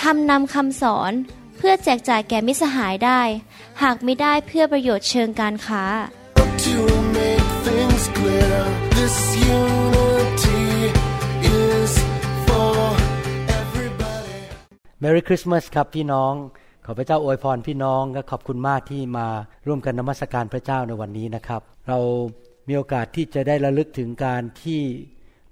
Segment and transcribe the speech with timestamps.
[0.00, 1.12] ทำนำคำสอน
[1.56, 3.20] เพื่อแจกจ่ายแก่มิสหายได้
[3.82, 5.84] หากไม่ได้เพื่อประโยชน์เชิงการค้า
[6.66, 6.78] To
[7.18, 8.56] make things clear,
[8.98, 9.16] this
[9.58, 10.64] unity
[11.62, 11.92] is
[12.46, 12.76] for
[13.60, 14.38] everybody.
[15.02, 16.32] Merry Christmas ครับพี่น้อง
[16.84, 19.26] ขอพระเจ้าอวยพรพี่น้องและขอบคุณมากที่มา
[19.66, 21.98] ร่วมกันนมัสการพระเจ้าในวันนี้นะครับ เรา
[22.68, 24.82] มีโอกาสที่จะได้ระลึกถึงการที่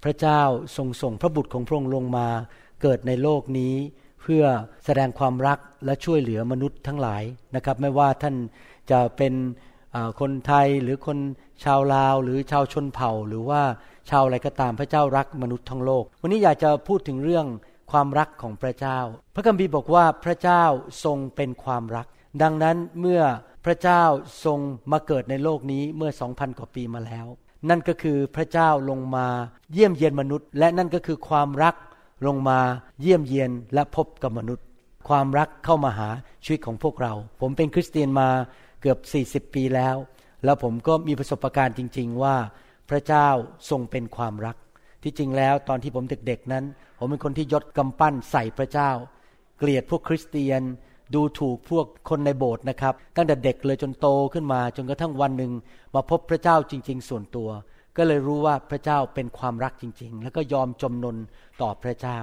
[0.05, 0.41] พระเจ้า
[0.77, 2.29] ทรงส่งพระบุตรของพระองค์ลงมา
[2.83, 3.75] เกิดในโลกนี้
[4.25, 4.45] เพื่อ
[4.85, 7.23] แสดงความรักและช่วยเหลือมนุษย์ทั้งหลาย
[7.55, 8.37] นะครับ ไม่ว่าท่าน
[8.91, 9.35] จะเป็น
[10.21, 11.19] คนไทยหรือคน
[11.65, 13.63] ชาวลาว หรือชาวชนเผ่า หรือว่า
[14.11, 17.47] ชาวอะไรก็ตามพระเจ้ารักมนุษย์ทั้งโลก วันนี้อยากจะพูดถึงเรื่อง
[17.93, 18.99] ความรักของพระเจ้า
[19.35, 20.65] พระคัมภีร์บอกว่าพระเจ้า
[21.05, 22.07] ทรงเป็นความรัก
[22.43, 23.23] ดังนั้นเมื่อ
[23.65, 24.03] พระเจ้า
[24.45, 24.59] ทรง
[24.93, 27.27] มาเกิดในโลกนี้เมื่อ 2,000 กว่าปีมาแล้ว
[27.71, 29.27] นั่นก็คือพระเจ้าลงมา
[29.73, 31.75] เยี่ยมเยียนมนุษย์ และนั่นก็คือความรัก
[32.27, 32.59] ลงมา
[33.01, 34.67] เยี่ยมเยียนและพบกับมนุษย์
[35.09, 36.09] ความรักเข้ามาหา
[36.45, 38.29] ชีวิตของพวกเรา ผมเป็นคริสเตียนมา
[38.81, 38.99] เกือบ
[39.49, 39.97] 40 ปีแล้ว
[40.45, 42.37] แล้วผมก็มีประสบการณ์จริง ๆ ว่า
[42.91, 43.29] พระเจ้า
[43.71, 44.57] ทรงเป็นความรัก
[45.03, 46.65] ที่จริงแล้วตอนที่ผมเด็กๆนั้น
[46.99, 48.91] ผมเป็นคนที่ยศกำปั้นใส่พระเจ้า
[49.59, 50.63] เกลียดพวกคริสเตียน
[51.15, 55.53] ดูถูกพวกคนในโบสถ์นะครับ ตั้งแต่เด็กเลยจนโตขึ้นมา จนกระทั่งวันหนึ่ง
[55.95, 57.49] มาพบพระเจ้าจริง ๆ ส่วนตัว
[57.97, 61.17] ก็เลยรู้ว่าพระเจ้าเป็นความรักจริง ๆ แล้วก็ยอมจำนน
[61.61, 62.19] ต่อพระเจ้า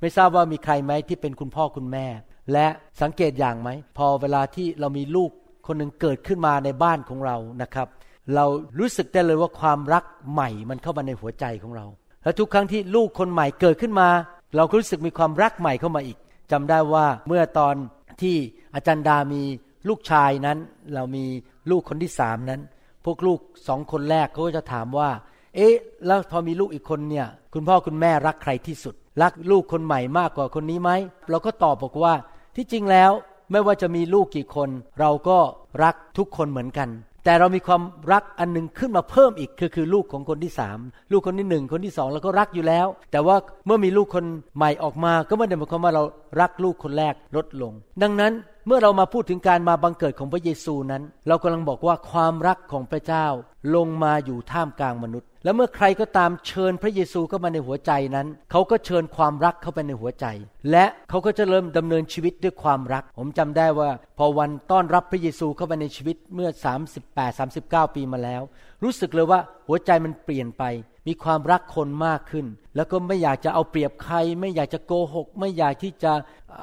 [0.00, 2.06] ไม่ทราบว่ามีใครไหมที่เป็นคุณพ่อคุณแม่
[2.52, 2.66] และ
[3.02, 5.30] สังเกตอย่างไหม พอเวลาที่เรามีลูก
[5.66, 7.88] คนหนึ่งเกิดขึ้นมาในบ้านของเรานะครับ
[8.34, 8.44] เรา
[8.78, 11.86] รู้สึกได้เลยว่าความรักใหม่มันเข้ามาในหัวใจของเรา
[12.22, 14.08] แล้วทุกครั้งที่ลูกคนใหม่เกิดขึ้นมา
[14.56, 16.18] เราก็รู้สึกมีความรักใหม่เข้ามาอีก
[16.52, 17.74] จำได้ว่าเมื่อตอน
[18.22, 18.36] ที่
[18.74, 19.42] อาจารย์ดามี
[19.88, 20.58] ลูกชายนั้น
[20.94, 21.24] เรามี
[21.70, 22.60] ลูกคนที่สามนั้น
[23.04, 25.10] พวกลูกสองคนแรกเขาก็จะถามว่า
[25.56, 25.74] เอ๊ะ
[26.06, 30.90] แล้วพอมีลูกอีกคนเนี่ย คุณพ่อคุณแม่รักใครที่สุด รักลูกคนใหม่มากกว่าคนนี้ไหม
[31.30, 32.14] เราก็ตอบบอกว่า
[32.56, 33.10] ที่จริงแล้ว
[33.50, 34.68] ไม่ว่าจะมีลูกกี่คน
[35.00, 35.38] เราก็
[35.82, 36.88] รักทุกคนเหมือนกัน
[37.24, 37.82] แต่เรามีความ
[38.12, 40.78] รักอันหนึงขึ้นมาเพิ่มอีกคือคือลูกของคนที่สาม
[41.12, 43.36] ลูกคนที่หนึ่งคนที่สองเราก็รักอยู่แล้ว แต่ว่า
[43.66, 44.24] เมื่อมีลูกคน
[44.56, 46.02] ใหม่ออกมา ก็ไม่ได้หมายความว่าเรา
[46.40, 47.72] รักลูกคนแรกลดลง
[48.02, 48.32] ดังนั้น
[48.70, 53.26] เมื่อเรามาพูดถึงการมาบังเกิดของพระเยซูนั้น เรากำลังบอกว่าความรักของพระเจ้า
[53.74, 60.26] ลงมาอยู่ท่ามกลางมนุษย์ และเมื่อใครก็ตามเชิญพระเยซูเข้ามาในหัวใจนั้น เขาก็เชิญความรักเข้าไปในหัวใจ
[60.70, 66.50] และเขาก็จะเริ่มดำเนินชีวิตด้วยความรัก ผมจำได้ว่า พอวันต้อนรับพระเยซูเข้ามาในชีวิตเมื่อ
[66.96, 68.42] 38 39 ปีมาแล้ว
[68.82, 70.64] รู้สึกเลยว่าหัวใจมันเปลี่ยนไป
[71.08, 72.46] มีความรักคนมากขึ้น
[72.76, 76.12] แล้วก็ไม่อยากจะเอาเปรียบใคร ไม่อยากจะโกหก ไม่อยากที่จะ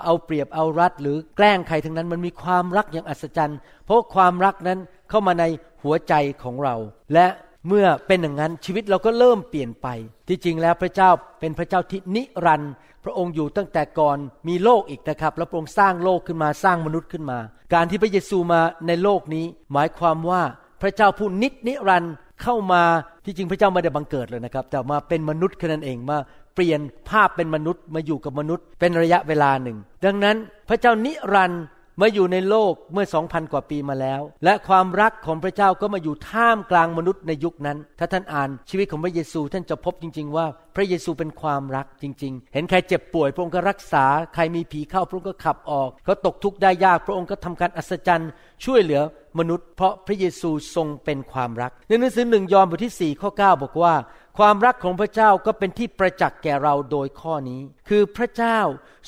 [0.03, 4.79] เอาเปรียบเอารัด หรือแกล้งใครทั้งนั้นมันมีความรักอย่างอัศจรรย์ เพราะความรักนั้น
[5.09, 5.44] เข้ามาใน
[5.84, 6.13] หัวใจ
[6.44, 6.75] ของเรา
[7.13, 7.28] และ
[7.67, 9.88] เมื่อเป็นอย่างนั้นชีวิตเราก็เริ่มเปลี่ยนไป
[10.28, 12.73] ที่จริงแล้วพระเจ้าเป็นพระเจ้าที่นิรันดร์
[13.03, 14.17] พระองค์อยู่ตั้งแต่ก่อน
[14.47, 17.39] มีโลกอีกนะครับ แล้วพระองค์สร้างโลกขึ้นมาสร้างมนุษย์ขึ้นมา
[17.73, 20.41] การที่พระเยซูมาในโลกนี้ หมายความว่า
[20.81, 22.13] พระเจ้าผู้นิจนิรันดร์
[22.44, 22.84] เข้ามา
[23.25, 26.18] ที่จริงพระเจ้าไม่ได้บังเกิดเลยนะครับ แต่มาเป็นมนุษย์แค่นั้นเองมา
[26.56, 26.79] เปลี่ยน
[27.09, 30.38] ภาพเป็นมนุษย์มาอยู่กับมนุษย์ เป็นระยะเวลาหนึ่ง ดังนั้น
[30.69, 31.63] พระเจ้านิรันดร์
[32.01, 48.31] มาอยู่ในโลกเมื่อสองพันกว่าปีมาแล้ว และความรักของพระเจ้าก็มาอยู่ท่ามกลางมนุษย์ในยุคนั้น ถ้าท่านอ่านชีวิตของพระเยซู ท่านจะพบจริง ๆ ว่าพระเยซูเป็นความรักจริง ๆ เห็นใครเจ็บป่วยพระองค์ก็รักษา ใครมีผีเข้าพระองค์ก็ขับออก เขาตกทุกข์ได้ยากพระองค์ก็ทำการอัศจรรย์
[48.66, 49.02] ช่วยเหลือ
[49.40, 53.94] มนุษย์ เพราะพระเยซูทรงเป็นความรัก ในหนังสือหนึ่งยอห์นบทที่4ข้อ9บอกว่า
[54.38, 58.59] ความรักของพระเจ้าก็เป็นที่ประจักษ์แก่เราโดยข้อนี้ คือพระเจ้า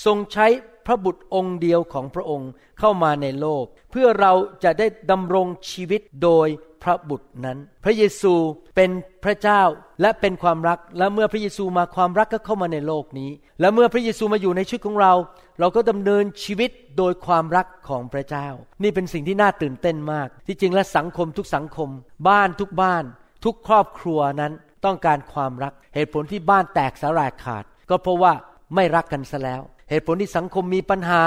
[0.06, 0.47] ทรงใช้
[0.87, 2.49] พระบุตรองค์เดียวของพระองค์
[2.79, 6.47] เข้ามาในโลก เพื่อเราจะได้ดำรงชีวิตโดย
[6.83, 8.33] พระบุตรนั้น พระเยซู
[8.75, 8.91] เป็น
[9.23, 9.61] พระเจ้า
[10.01, 15.13] และเป็นความรัก และเมื่อพระเยซูมาความรักก็เข้ามาในโลกนี้ และเมื่อพระเยซูมาอยู่ในชีวิตของเรา
[15.59, 18.47] เราก็ดำเนินชีวิตโดยความรักของพระเจ้า
[18.83, 21.89] นี่เป็นสิ่งที่น่าตื่นเต้นมาก ที่จริงและสังคมทุกสังคม
[22.27, 23.03] บ้านทุกบ้าน
[23.45, 24.53] ทุกครอบครัวนั้น
[24.85, 28.33] ต้องการความรัก เหตุผลที่บ้านแตกสลายขาด ก็เพราะว่า
[28.75, 31.23] ไม่รักกันซะแล้ว เหตุผลที่สังคมมีปัญหา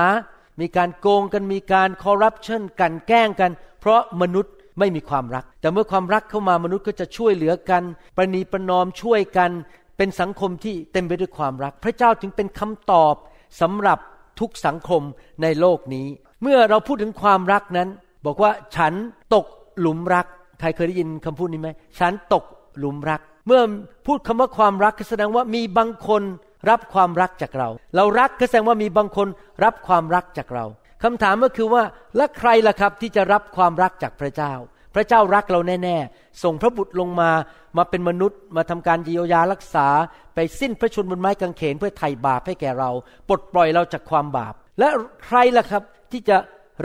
[0.61, 7.83] มีการโกงกันมีการคอร์รัปชันกันแกล้งกัน เพราะมนุษย์ไม่มีความรัก แต่เมื่อความรักเข้ามามนุษย์ก็จะช่วยเหลือกัน
[8.17, 9.51] ประนีประนอมช่วยกัน
[9.97, 13.15] เป็นสังคมที่เต็มไปด้วยความรัก พระเจ้าจึงเป็นคำตอบ
[13.61, 13.99] สำหรับ
[14.41, 15.03] ทุกสังคม
[15.43, 16.07] ในโลกนี้
[16.43, 17.89] เมื่อเราพูดถึงความรักนั้น
[18.27, 18.93] บอกว่าฉัน
[19.35, 19.47] ตก
[19.81, 20.27] หลุมรัก
[20.61, 21.69] ใครเคยได้ยินคำพูดนี้ไหม
[21.99, 22.45] ฉันตก
[22.79, 23.61] หลุมรัก เมื่อ
[24.07, 26.23] พูดคำว่าความรักก็แสดงว่ามีบางคน
[26.69, 29.29] รับความรักจากเรา เรารักก็แสดงว่ามีบางคน
[29.65, 30.65] รับความรักจากเรา
[31.03, 31.83] คำถามก็คือว่า
[32.17, 34.53] และใครล่ะครับที่จะรับความรักจากพระเจ้า
[34.95, 37.31] พระเจ้ารักเราแน่ ๆ ส่งพระบุตรลงมา
[37.77, 39.87] มาเป็นมนุษย์ มาทำการเยียวยารักษา
[40.35, 42.91] ไปสิ้นพระชนม์บนไม้กางเขนเพื่อไถ่บาปให้แก่เรา
[43.29, 44.89] ปลดปล่อยเราจากความบาป และ
[45.25, 46.37] ใครล่ะครับที่จะ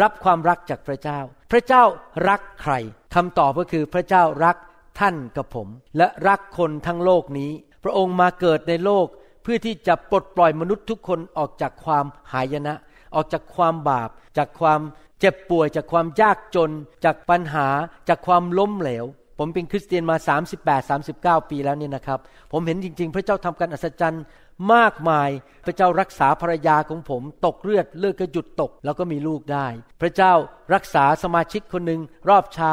[0.02, 1.20] รับความรักจากพระเจ้า
[1.52, 1.84] พระเจ้า
[2.30, 2.74] รักใคร
[3.16, 4.58] คำตอบก็คือพระเจ้ารัก
[5.00, 5.68] ท่านกับผม
[5.98, 7.52] และรักคนทั้งโลกนี้
[7.84, 9.08] พระองค์มาเกิดในโลก
[9.46, 12.74] เพื่อที่จะปลดปล่อยมนุษย์ทุกคนออกจากความหายนะ
[13.16, 14.80] ออกจากความบาป จากความ
[15.20, 16.72] เจ็บป่วย จากความยากจน
[17.06, 17.68] จากปัญหา
[18.10, 19.06] จากความล้มเหลว
[19.40, 20.16] ผมเป็นคริสเตียนมา
[20.62, 22.20] 38 39 ปีแล้วเนี่ยนะครับ
[22.52, 24.24] ผมเห็นจริง ๆ พระเจ้าทำการอัศจรรย์
[24.74, 25.30] มากมาย
[25.66, 29.68] พระเจ้ารักษาภรรยาของผม ตกเลือดเลือดก็หยุดตก แล้วก็มีลูกได้
[30.02, 30.34] พระเจ้า
[30.74, 32.72] รักษาสมาชิกคนหนึ่งรอบเช้า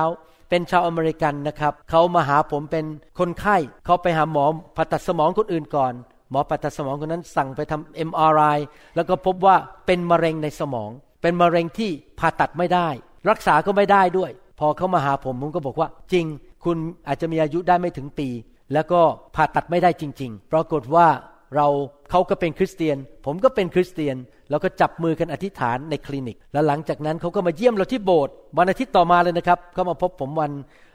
[0.51, 2.85] เป็นชาวอเมริกันนะครับ เขามาหาผมเป็น
[3.19, 4.47] คนไข้ เขาไปหาหมอ
[4.77, 5.93] ผ่าตัดสมองคนอื่นก่อน
[6.33, 8.59] หมอผ่าตัดสมองคนนั้นสั่งไปทำ MRI
[8.97, 9.57] แล้วก็พบว่า
[9.87, 10.91] เป็นมะเร็งในสมอง
[11.23, 12.89] เป็นมะเร็งที่ผ่าตัดไม่ได้
[13.31, 16.27] รักษาก็ไม่ได้ด้วย พอเขามาหาผมผมก็บอกว่า จริง
[16.65, 16.77] คุณ
[17.09, 18.29] อาจจะมีอายุได้ไม่ถึงปี
[18.73, 19.01] แล้วก็
[19.35, 21.07] ผ่าตัดไม่ได้จริง ๆ ปรากฏว่า
[21.57, 21.69] เรา
[22.11, 22.97] เขาก็เป็นคริสเตียน
[23.27, 24.17] ผมก็เป็นคริสเตียน
[24.51, 30.53] แล้วก็จับมือกันอธิษฐานในคลินิก แล้วหลังจากนั้นเขาก็มาเยี่ยมเราที่โบสถ์วันอาทิตย์ต่อมาเลยนะครับเขามาพบผมวัน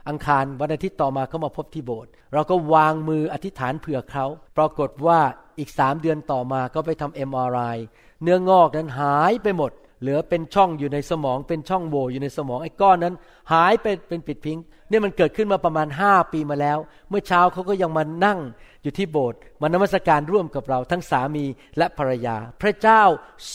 [0.09, 4.25] อังคารวันอาทิตย์ต่อมาเขามาพบที่โบสถ์เราก็วางมืออธิษฐานเผื่อเขา
[4.57, 5.19] ปรากฏว่า
[5.59, 7.77] อีกสามเดือนต่อมาก็ไปทำ MRI
[8.23, 9.71] เนื้องอกนั้นหายไปหมด
[10.01, 13.15] เหลือเป็นช่องอยู่ในสมองเป็นช่องโหว่อยู่ในสมองไอ้ก้อนนั้น
[13.53, 14.57] หายไปเป็นปิดพิง
[14.89, 16.77] เนี่ยมันเกิดขึ้นมาประมาณห้าปีมาแล้ว
[17.09, 18.39] เมื่อเช้าเขาก็ยังมานั่ง
[18.83, 21.45] อยู่ที่โบสถ์มานมัสการร่วมกับเราทั้งสามี
[21.77, 23.03] และภรรยา พระเจ้า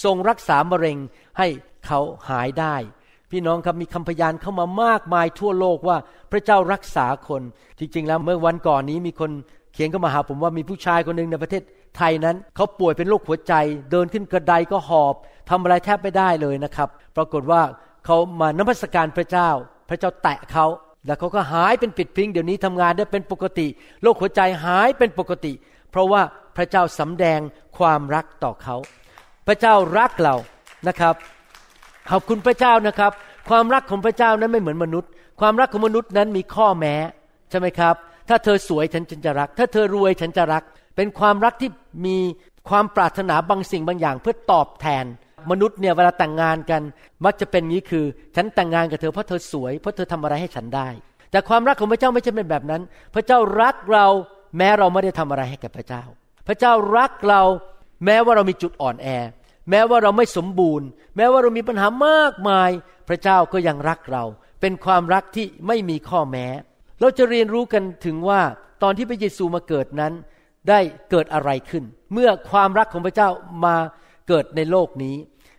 [0.02, 0.99] ทรงรักษามะเร็ง
[1.38, 1.49] ให้
[1.87, 2.00] เขา
[2.31, 2.76] หายได้
[3.32, 5.96] พี่น้องครับมีคำพยานเข้ามามากมายทั่วโลกว่า
[6.32, 7.43] พระเจ้ารักษาคน
[7.79, 9.31] จริง ๆ แล้วเมื่อวันก่อนนี้มีคน
[9.73, 11.62] เขียนเข้ามาหาผมว่ามีผู้ชายคนหนึ่งในประเทศ
[11.96, 13.55] ไทยนั้นเขาป่วยเป็นโรคหัวใจ
[13.90, 15.14] เดินขึ้นกระไดก็หอบ
[15.50, 17.62] ทำอะไรแทบไม่ได้เลยนะครับ ปรากฏว่า
[18.06, 19.49] เขามานมัสการพระเจ้า
[19.88, 20.67] พระเจ้าแตะเขา
[21.06, 23.67] แล้วเขาก็หายเป็นปิดพิงเดี๋ยวนี้ทำงานได้เป็นปกติ
[24.02, 25.52] โรคหัวใจหายเป็นปกติ
[25.90, 26.23] เพราะว่า
[26.56, 27.40] พระเจ้าสำแดง
[27.78, 28.76] ความรักต่อเขา
[29.46, 30.35] พระเจ้ารักเรา
[30.88, 31.14] นะครับ
[32.12, 33.12] ขอบคุณพระเจ้านะครับ
[33.49, 35.11] ความรักของพระเจ้านั้นไม่เหมือนมนุษย์
[35.41, 36.94] ความรักของมนุษย์นั้นมีข้อแม้
[37.50, 37.94] ใช่ไหมครับ
[38.29, 40.62] ถ้าเธอสวยฉันจะรัก ถ้าเธอรวยฉันจะรัก
[40.97, 41.70] เป็นความรักที่
[42.06, 42.17] มี
[42.69, 45.05] ความปรารถนาบางสิ่งบางอย่าง เพื่อตอบแทน
[45.50, 46.82] มนุษย์เนี่ยเวลาแต่งงานกัน
[47.25, 48.05] มักจะเป็นงี้คือ
[48.37, 50.88] ฉันแต่งงานกับเธอเพราะเธอสวยเพราะเธอทำอะไรให้ฉันได้
[51.31, 52.82] แต่ความรักของพระเจ้าไม่ใช่เป็นแบบนั้น
[53.14, 54.06] พระเจ้ารักเรา
[54.56, 56.03] แม้เราไม่ได้ทำอะไรให้กับพระเจ้า
[56.49, 57.43] พระเจ้ารักเรา
[58.05, 59.09] แม้ว่าเรามีจุดอ่อนแอ
[59.70, 60.87] แม้ว่าเราไม่สมบูรณ์
[61.17, 62.70] แม้ว่าเรามีปัญหามากมาย
[63.09, 64.25] พระเจ้าก็ยังรักเรา
[64.61, 66.47] เป็นความรักที่ไม่มีข้อแม้
[67.00, 68.41] เราจะเรียนรู้กันถึงว่า
[68.82, 70.12] ตอนที่พระเยซูมาเกิดนั้น
[70.69, 70.81] ได้
[71.11, 73.29] เกิดอะไรขึ้น เมื่อความรักของพระเจ้า
[73.64, 73.76] มา
[74.29, 75.17] เกิดในโลกนี้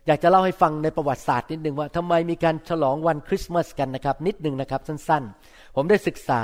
[0.08, 6.42] อยากจะเล่าให้ฟังในประวัติศาสตร์นิดหนึ่งว่าทำไมมีการฉลองวันคริสต์มาสกันนะครับ นิดหนึ่งนะครับสั้นๆ ผมได้ศึกษา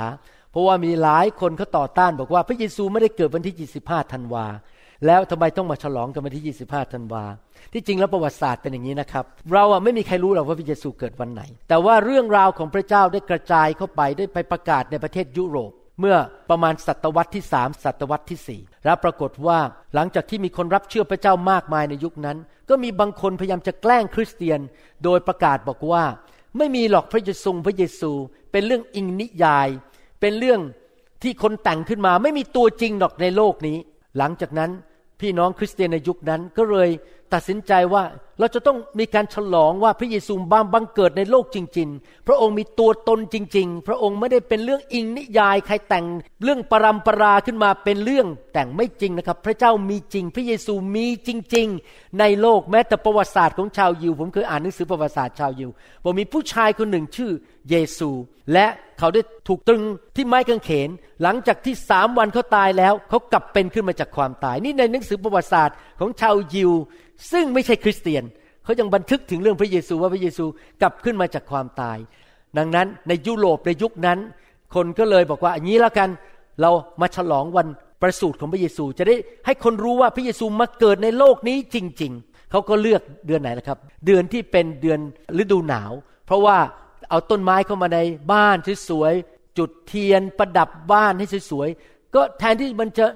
[0.50, 4.46] เพราะว่ามีหลายคนเขาต่อต้านบอกว่าพระเยซูไม่ได้เกิดวันที่ 25 ธันวา
[5.06, 7.24] แล้วทำไมต้องมาฉลองกันวันที่ 25 ธันวา
[7.72, 16.16] ที่จริงแล้วประวัติศาสตร์เป็นอย่างนี้นะครับ เราอะไม่มีใครรู้หรอกว่าพระเยซูเกิดวันไหน แต่ว่าเรื่องราวของพระเจ้าได้กระจายเข้าไปได้ไปประกาศในประเทศยุโรป เมื่อ
[16.50, 19.58] ประมาณศตวรรษที่สามศตวรรษที่สี่แล้วปรากฏว่า
[19.94, 22.36] หลังจากที่มีคนรับเชื่อพระเจ้ามากมายในยุคนั้น
[22.68, 24.60] ก็มีบางคนพยายามจะแกล้งคริสเตียน
[25.04, 26.04] โดยประกาศบอกว่า
[26.58, 28.12] ไม่มีหรอกพระเยซูพระเยซู
[28.52, 29.68] เป็นเรื่องอิงนิยาย
[30.20, 30.60] เป็นเรื่อง
[31.22, 33.78] ที่คนแต่งขึ้นมาไม่มีตัวจริงหรอกในโลกนี้
[34.18, 34.70] หลังจากนั้น
[35.20, 36.90] พี่น้องคริสเตียนในยุคนั้นก็เลย
[37.32, 38.04] ตัดสินใจว่า
[38.38, 46.06] เราจะต้องมีการฉลองว่าพระเยซูบ้างบังเกิดในโลกจริง ๆ พระองค์มีตัวตนจริง ๆ พระองค์ไม่ได้เป็นเรื่องอิงนิยายใครแต่ง
[46.44, 55.70] เรื่องปรำปราขึ้นมาเป็นเรื่องแต่งไม่จริงนะครับ พระเจ้ามีจริง พระเยซูมีจริง ๆ ในโลกแม้แต่ประวัติศาสตร์ของชาวยิว ผมเคยอ่านหนังสือประวัติศาสตร์ชาวยิว
[56.04, 57.30] บอกมีผู้ชายคนหนึ่งชื่อ
[57.70, 58.10] เยซู
[58.52, 58.66] และ
[58.98, 59.82] เขาได้ถูกตรึง
[60.16, 60.88] ที่ไม้กางเขน
[61.22, 66.72] หลังจากที่สามวันเขาตายแล้วเขากลับเป็นขึ้นมาจากความตาย นี่ในหนังสือประวัติศาสตร์ของชาวยิว
[67.32, 68.24] ซึ่งไม่ใช่คริสเตียน
[68.64, 70.44] เขายังบันทึกถึงเรื่องพระเยซูว่าพระเยซู
[70.82, 71.98] กลับขึ้นมาจากความตาย
[72.58, 74.18] ดังนั้นในยุโรปในยุคนั้น
[74.74, 76.08] คนก็เลยบอกว่าอย่างนี้แล้วกัน
[76.60, 77.66] เรามาฉลองวัน
[78.02, 84.98] ประสูติของพระเยซู จะได้ให้คนรู้ว่าพระเยซูมาเกิดในโลกนี้จริง ๆ เขาก็เลือกเดือนไหนล่ะครับ เดือนที่เป็นเดือน
[85.42, 85.92] ฤดูหนาว
[86.26, 86.58] เพราะว่า
[87.10, 87.98] เอาต้นไม้เข้ามาใน
[88.32, 88.56] บ้าน
[88.88, 93.06] สวยๆจุดเทียนประดับบ้านให้สวยๆก็แทนที่มันจะ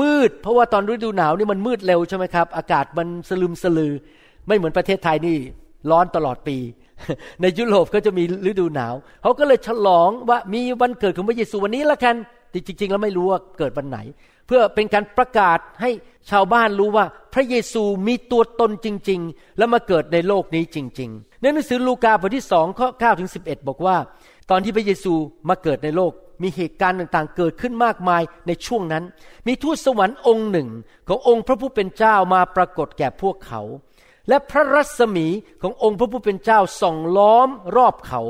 [0.00, 3.92] มืด เพราะว่าตอนฤดูหนาวนี่มันมืดเร็วใช่ไหมครับ อากาศมันสลึมสลือ
[4.46, 5.36] ไม่เหมือนประเทศไทยนี่
[5.90, 6.58] ร้อนตลอดปี
[7.40, 12.16] ในยุโรปก็จะมีฤดูหนาวเขาก็เลยฉลองว่ามีวันเกิดของพระเยซูวันนี้ละกัน
[12.50, 13.98] แต่จริงๆแล้วไม่รู้ว่าเกิดวันไหน
[14.46, 15.90] เพื่อเป็นการประกาศให้
[16.30, 23.96] ชาวบ้านรู้ว่าพระเยซูมีตัวตนจริง ๆ แล้วมาเกิดในโลกนี้จริง ๆ ในหนังสือลูกาบทที่สองข้อ9ถึง11 บอกว่า
[24.50, 25.14] ตอนที่พระเยซู
[25.48, 26.12] มาเกิดในโลก
[26.42, 29.04] มีเหตุการณ์ต่างๆ เกิดขึ้นมากมายในช่วงนั้น
[29.46, 30.68] มีทูตสวรรค์องค์หนึ่ง
[31.08, 33.60] ขององค์พระผู้เป็นเจ้ามาปรากฏแก่พวกเขา
[34.28, 35.26] และพระรัศมี
[35.62, 38.22] ขององค์พระผู้เป็นเจ้าส่องล้อมรอบเขา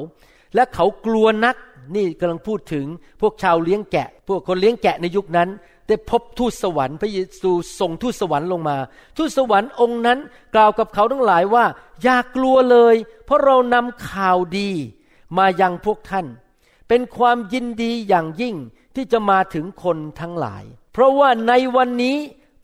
[0.55, 1.57] และเขากลัวนัก
[1.97, 2.87] นี่กำลังพูดถึง
[3.21, 5.49] พวกชาวเลี้ยงแกะ พวกคนเลี้ยงแกะในยุคนั้น
[5.89, 8.77] ได้พบทูตสวรรค์พระเยซูส่งทูตสวรรค์ลงมา
[9.17, 10.19] ทูตสวรรค์องค์นั้น
[10.55, 11.65] กล่าวกับเขาทั้งหลายว่า
[12.03, 12.95] อย่ากลัวเลย
[13.25, 14.71] เพราะเรานำข่าวดี
[15.37, 16.27] มายังพวกท่าน
[16.89, 18.57] เป็นความยินดีอย่างยิ่ง
[18.95, 22.17] ที่จะมาถึงคนทั้งหลาย เพราะว่าในวันนี้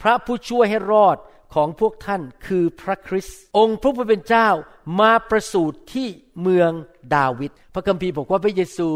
[0.03, 1.17] พระผู้ช่วยให้รอด
[1.55, 4.49] ของพวกท่านคือพระคริสต์องค์พระผู้เป็นเจ้า
[5.01, 6.09] มาประสูติที่
[6.43, 6.71] เมือง
[7.15, 8.89] ดาวิดพระคัมภีร์บอกว่าพระเยซู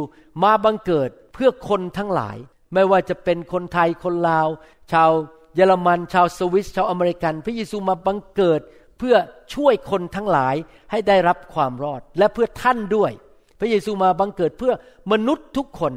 [0.42, 2.36] มาบังเกิดเพื่อคนทั้งหลาย
[2.74, 4.48] ไม่ว่าจะเป็นคนไทยคนลาว
[4.92, 5.10] ชาว
[5.54, 8.60] เยอรมัน ชาวสวิสชาวอเมริกัน พระเยซูมาบังเกิด
[8.98, 9.16] เพื่อ
[9.54, 10.54] ช่วยคนทั้งหลาย
[10.90, 13.12] ให้ได้รับความรอดและเพื่อท่านด้วย
[13.60, 14.72] พระเยซูมาบังเกิดเพื่อ
[15.12, 15.92] มนุษย์ทุกคน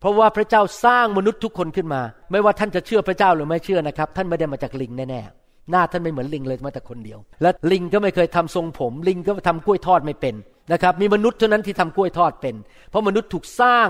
[0.00, 2.02] เพราะว่าพระเจ้าสร้างมนุษย์ทุกคนขึ้นมา
[2.32, 10.34] ไม่ว่าท่านจะเชื่อพระเจ้าหรือไม่เชื่อนะครับ ท่านไม่ได้มาจากลิงแน่ๆหน้าท่านไม่เหมือนลิงเลยมาแต่คนเดียว และลิงก็ไม่เคยทำทรงผม ลิงก็ทำกล้วยทอดไม่เป็น
[10.72, 12.54] นะครับมีมนุษย์เท่านั้นที่ทำกล้วยทอดเป็น
[12.90, 13.88] เพราะมนุษย์ถูกสร้าง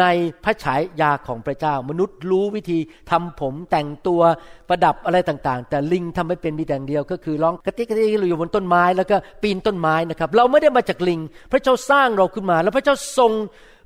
[0.00, 0.04] ใน
[0.44, 2.78] พระฉายาของพระเจ้า มนุษย์รู้วิธี
[3.10, 4.22] ทำผมแต่งตัว
[4.68, 11.20] ประดับอะไรต่างๆ แต่ลิงทำไม่เป็นมีแต่งเดียว ก็คือร้องกระติกกระติกอยู่บนต้นไม้แล้วก็ปีนต้นไม้นะครับ เราไม่ได้มาจากลิง
[11.52, 13.32] พระเจ้าสร้างเราขึ้นมา แล้วพระเจ้าทรง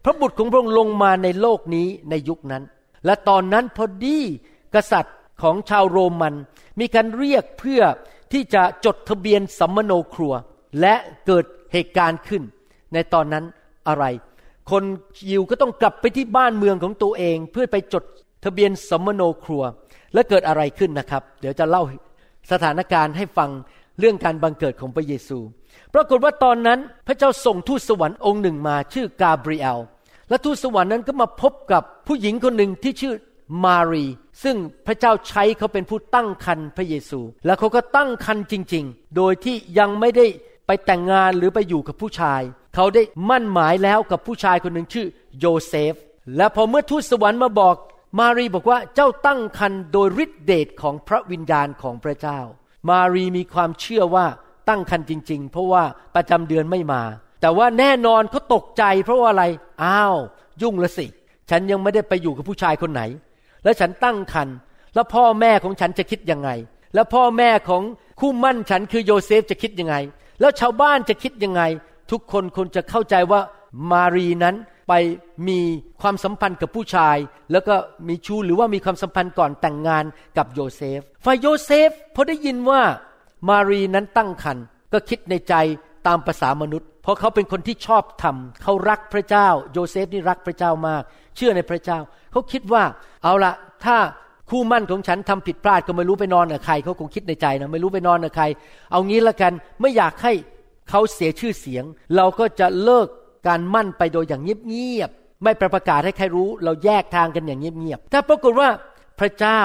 [0.05, 2.63] พระบุตรของพระองค์ลงมาในโลกนี้ในยุคนั้น
[3.05, 4.19] และตอนนั้นพอดี
[4.75, 6.35] กษัตริย์ของชาวโรมัน
[6.81, 7.83] มีการเรียกเพื่อ
[8.33, 10.35] ที่จะจดทะเบียนสัมมโนครัว
[10.81, 10.95] และ
[11.27, 12.43] เกิดเหตุการณ์ขึ้น
[12.95, 13.45] ในตอนนั้น
[13.89, 14.05] อะไร
[14.71, 14.83] คน
[15.31, 18.05] ยิวก็ต้องกลับไปที่บ้านเมืองของตัวเอง เพื่อไปจด
[18.45, 19.63] ทะเบียนสมมโนครัว
[20.15, 21.83] และเกิดอะไรขึ้นนะครับ เดี๋ยวจะเล่า
[22.53, 23.51] สถานการณ์ให้ฟัง
[23.99, 25.39] เรื่องการบังเกิดของพระเยซู
[25.95, 29.79] ปรากฏว่าตอนนั้นพระเจ้าส่งทูตสวรรค์องค์หนึ่งมาชื่อกาเบรียล
[30.29, 33.15] และทูตสวรรค์นั้นก็มาพบกับผู้หญิงคนหนึ่งที่ชื่อ
[33.65, 34.05] มารี
[34.43, 34.57] ซึ่ง
[34.87, 40.27] พระเจ้าใช้เขาเป็นผู้ตั้งครรภ์พระเยซู และเขาก็ตั้งครรภ์จริง ๆ โดยที่ยังไม่ได้
[40.69, 42.43] ไปแต่งงานหรือไปอยู่กับผู้ชาย
[42.75, 45.07] เขาได้หมั้นหมายแล้วกับผู้ชายคนหนึ่งชื่อ
[45.39, 45.95] โยเซฟ
[46.37, 47.77] และพอเมื่อทูตสวรรค์มาบอก
[48.19, 52.41] มารีบอกว่าเจ้าตั้งคันโดยฤทธิเดชของพระวิญญาณของพระเจ้า
[52.89, 54.27] มารีมีความเชื่อว่า
[54.69, 55.85] ตั้งคันจริง ๆ เพราะว่า
[56.15, 57.03] ประจำเดือนไม่มา
[57.41, 59.45] แต่ว่าแน่นอนเขาตกใจ เพราะว่าอะไร
[59.85, 60.17] อ้าว
[60.63, 61.07] ยุ่งละสิ
[61.51, 63.03] ฉันยังไม่ได้ไปอยู่กับผู้ชายคนไหน
[63.65, 64.49] แล้วฉันตั้งคัน
[64.95, 66.51] แล้วพ่อแม่ของฉันจะคิดยังไง
[66.95, 67.83] แล้วพ่อแม่ของ
[68.21, 69.97] คู่มั่นฉันคือโยเซฟจะคิดยังไง
[70.41, 71.63] แล้วชาวบ้านจะคิดยังไง
[72.11, 73.41] ทุกคนคงจะเข้าใจว่า
[73.91, 74.57] มารีนั้น
[74.89, 74.93] ไป
[75.49, 75.61] มี
[76.03, 77.17] ความสัมพันธ์กับผู้ชาย
[77.53, 77.75] แล้วก็
[78.09, 80.05] มีชู้หรือว่ามีความสัมพันธ์ก่อนแต่งงาน
[80.37, 82.83] กับโยเซฟฝ่ายโยเซฟพอได้ยินว่า
[83.49, 85.55] มารีนั้นตั้งครรภ์ก็คิดในใจ
[86.07, 91.03] ตามภาษามนุษย์ เพราะเขาเป็นคนที่ชอบธรรมเขารักพระเจ้า โยเซฟนี่รักพระเจ้ามาก
[91.37, 91.99] เชื่อในพระเจ้า
[92.33, 92.85] เขาคิดว่า
[93.25, 93.53] เอาละ
[93.85, 93.97] ถ้า
[94.51, 98.45] คู่หมั้นของฉันทำผิดพลาดก็ไม่รู้ไปนอนกับใครเขาคงคิดในใจนะไม่รู้ไปนอนกับใคร
[98.93, 100.33] เอางี้ละกันไม่อยากให้
[100.91, 101.85] เขาเสียชื่อเสียง
[102.17, 103.09] เราก็จะเลิก
[103.49, 108.69] การหมั้นไปโดยอย่างเงียบๆไม่ประกาศให้ใครรู้ เราแยกทางกันอย่างเงียบๆแต่ปรากฏว่า
[109.21, 109.63] พระเจ้า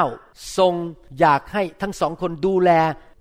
[0.58, 0.74] ทรง
[1.20, 2.72] อยากให้ทั้งสองคนดูแล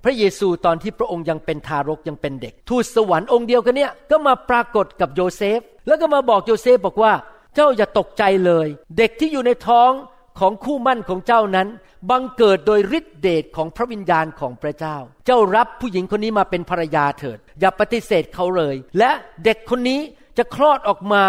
[0.04, 7.12] พระเยซูตอนที่พระองค์ยังเป็นทารกยังเป็นเด็ก ทูตสวรรค์องค์เดียวกันเนี้ยก็มาปรากฏกับโยเซฟ แล้วก็มาบอกโยเซฟบอกว่า
[7.54, 8.66] เจ้าอย่าตกใจเลย
[8.98, 9.90] เด็กที่อยู่ในท้อง
[10.38, 11.68] ของคู่หมั้นของเจ้านั้น
[12.10, 14.96] บังเกิดโดยฤทธิเดชของพระวิญญาณของพระเจ้า
[15.26, 19.10] เจ้ารับผู้หญิงคนนี้มาเป็นภรรยาเถิด อย่าปฏิเสธเขาเลย และ
[19.44, 20.00] เด็กคนนี้
[20.38, 21.24] จะคลอดออกมา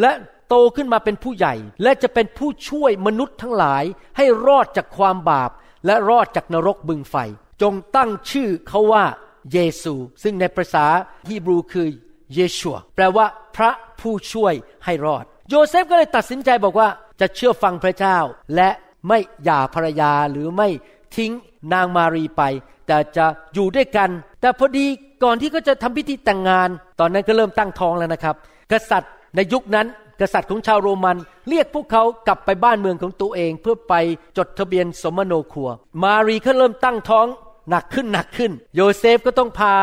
[0.00, 0.12] และ
[0.48, 3.84] โตขึ้นมาเป็นผู้ใหญ่ และจะเป็นผู้ช่วยมนุษย์ทั้งหลาย
[4.16, 5.50] ให้รอดจากความบาป
[5.86, 7.16] และรอดจากนรกบึงไฟ
[7.62, 9.04] จงตั้งชื่อเขาว่า
[9.52, 10.86] เยซู ซึ่งในภาษา
[11.28, 11.88] ฮีบรูคือ
[12.34, 13.70] เยชัวแปลว่าพระ
[14.00, 16.88] ผู้ช่วยให้รอด โยเซฟก็เลยตัดสินใจบอกว่า
[17.20, 18.16] จะเชื่อฟังพระเจ้า
[18.56, 18.68] และ
[19.08, 20.68] ไม่หย่าภรรยาหรือไม่
[21.16, 21.32] ทิ้ง
[21.72, 22.42] นางมารีไป
[22.86, 24.10] แต่จะอยู่ด้วยกัน
[24.40, 24.86] แต่พอดี
[25.24, 26.68] ก่อนที่เขาจะทำพิธีแต่งงาน
[27.00, 28.34] ตอนนั้นก็เริ่มตั้งท้องแล้วนะครับ
[28.72, 29.86] กษัตริย์ในยุคนั้น
[30.20, 31.16] กษัตริย์ของชาวโรมัน
[31.48, 33.94] เรียกพวกเขากลับไปบ้านเมืองของตัวเอง เพื่อไป
[34.36, 35.68] จดทะเบียนสำมะโนครัว
[36.02, 37.26] มารีเขาเริ่มตั้งท้อง
[37.70, 39.74] หนักขึ้นหนักขึ้น โยเซฟก็ต้องพา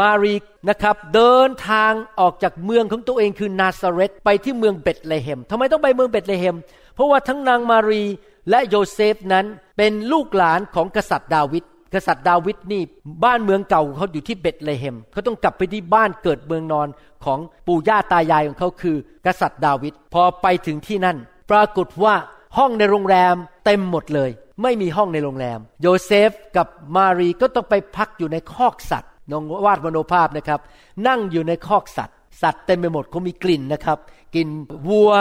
[0.00, 0.34] มารี
[0.68, 6.56] นะครับเดินทางออกจากเมืองของตัวเองคือนาซาเรตไปที่เมืองเบธเลเฮมทำไมต้องไปเมืองเบธเลเฮม
[6.94, 8.04] เพราะว่าทั้งนางมารี
[8.50, 11.64] และโยเซฟนั้นเป็นลูกหลานของกษัตริย์ดาวิด
[11.94, 12.82] กษัตริย์ดาวิดนี่
[13.24, 16.88] บ้านเมืองเก่าเขาอยู่ที่เบธเลเฮมเขาต้องกลับไปที่บ้านเกิดเมืองนอน
[17.24, 21.16] ของปู่ย่าตายายของเขาคือ กษัตริย์ดาวิดพอไปถึงที่นั่น
[21.50, 22.14] ปรากฏว่า
[22.58, 24.30] ห้องในโรงแรมเต็มหมดเลย
[24.62, 26.66] ไม่มีห้องในโรงแรม โยเซฟกับ
[26.96, 30.60] มารีก็ต้องไปพักอยู่ในคอกสัตว์ ลองวาดมโนภาพนะครับ
[31.06, 33.98] นั่งอยู่ในคอกสัตว์ สัตว์เต็มไปหมดเขามีกลิ่นนะครับ
[34.34, 34.48] กลิ่น
[34.88, 35.12] วัว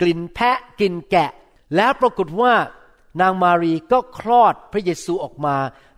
[0.00, 1.30] กลิ่นแพะกลิ่นแกะ
[1.76, 2.52] แล้วปรากฏว่า
[3.20, 5.56] นางมารีก็คลอดพระเยซูออกมา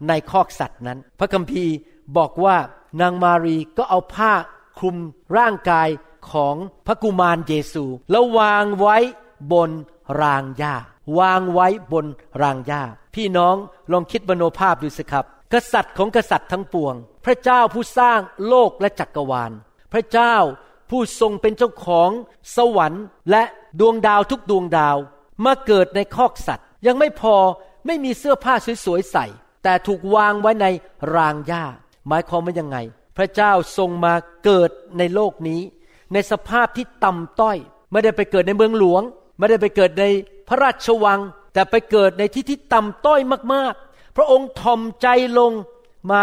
[0.09, 1.75] ในคอกสัตว์นั้น พระคัมภีร์
[2.17, 2.57] บอกว่า
[3.01, 4.33] นางมารีก็เอาผ้า
[4.79, 4.97] คลุม
[5.39, 5.89] ร่างกาย
[6.33, 8.97] ของพระกุมารเยซู แล้ววางไว้
[9.53, 9.71] บน
[10.23, 10.75] รางหญ้า
[11.19, 12.07] วางไว้บน
[12.43, 12.83] รางหญ้า
[13.15, 13.57] พี่น้อง
[13.93, 19.53] ลองคิดมโนภาพดูสิครับ กษัตริย์ของกษัตริย์ทั้งปวง พระเจ้าผู้สร้างโลกและจักรวาล
[19.93, 20.35] พระเจ้า
[20.91, 22.11] ผู้ทรงเป็นเจ้าของ
[22.57, 23.43] สวรรค์และ
[23.81, 24.97] ดวงดาวทุกดวงดาว
[25.45, 27.37] มาเกิดในคอกสัตว์ ยังไม่พอ
[27.87, 29.27] ไม่มีเสื้อผ้าสวยๆใส่
[29.63, 30.67] แต่ถูกวางไว้ใน
[31.15, 31.65] รางหญ้า
[32.09, 32.77] หมายความว่ายังไง
[33.17, 35.61] พระเจ้าทรงมาเกิดในโลกนี้
[36.13, 37.57] ในสภาพที่ต่ำต้อย
[37.93, 39.03] ไม่ได้ไปเกิดในเมืองหลวง
[39.39, 40.05] ไม่ได้ไปเกิดใน
[40.49, 41.21] พระราชวัง
[41.53, 43.21] แต่ไปเกิดในที่ที่ต่ำต้อย
[43.53, 45.07] มากๆ พระองค์ถ่อมใจ
[45.39, 45.53] ลง
[46.11, 46.23] มา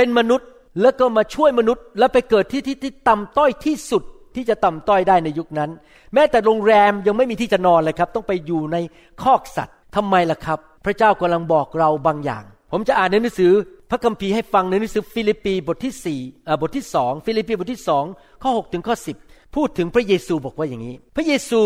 [0.00, 0.48] เป็นมนุษย์
[0.82, 4.02] แล้วก็มาช่วยมนุษย์ แล้วไปเกิดที่ที่ที่ต่ำต้อยที่สุด
[4.34, 5.70] ที่จะต่ำต้อยได้ในยุคนั้น
[6.14, 8.76] แม้แต่โรงแรมยังไม่มีที่จะนอนเลยครับ ต้องไปอยู่ใน
[9.22, 13.52] คอกสัตว์ทำไมล่ะครับ พระเจ้ากำลังบอกเราบางอย่าง ผมจะอ่านในหนังสือ
[13.90, 16.20] พระคัมภีร์ให้ฟังในหนังสือฟิลิปปีบทที่สี่
[16.60, 18.04] บทที่สองฟิลิปปีบทที่สอง
[18.42, 19.12] ข้อหกถึงข้อสิบ
[19.54, 21.60] พูดถึงพระเยซูบอกว่าอย่างนี้ พระเยซู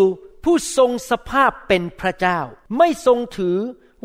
[0.45, 2.38] ผู้ทรงสภาพเป็นพระเจ้า
[2.79, 3.57] ไม่ทรงถือ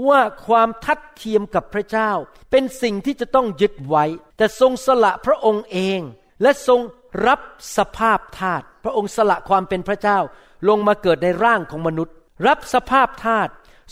[0.08, 2.12] ว่าความทัดเทียมกับพระเจ้า
[2.52, 4.06] เป็นสิ่งที่จะต้องยึดไว้
[4.38, 6.00] แต่ทรงสละพระองค์เอง
[6.42, 6.80] และทรง
[7.28, 7.40] รับ
[7.78, 10.20] สภาพทาสพระองค์สละความเป็นพระเจ้า
[10.68, 12.14] ลงมาเกิดในร่างของมนุษย์
[12.48, 13.48] รับสภาพทาส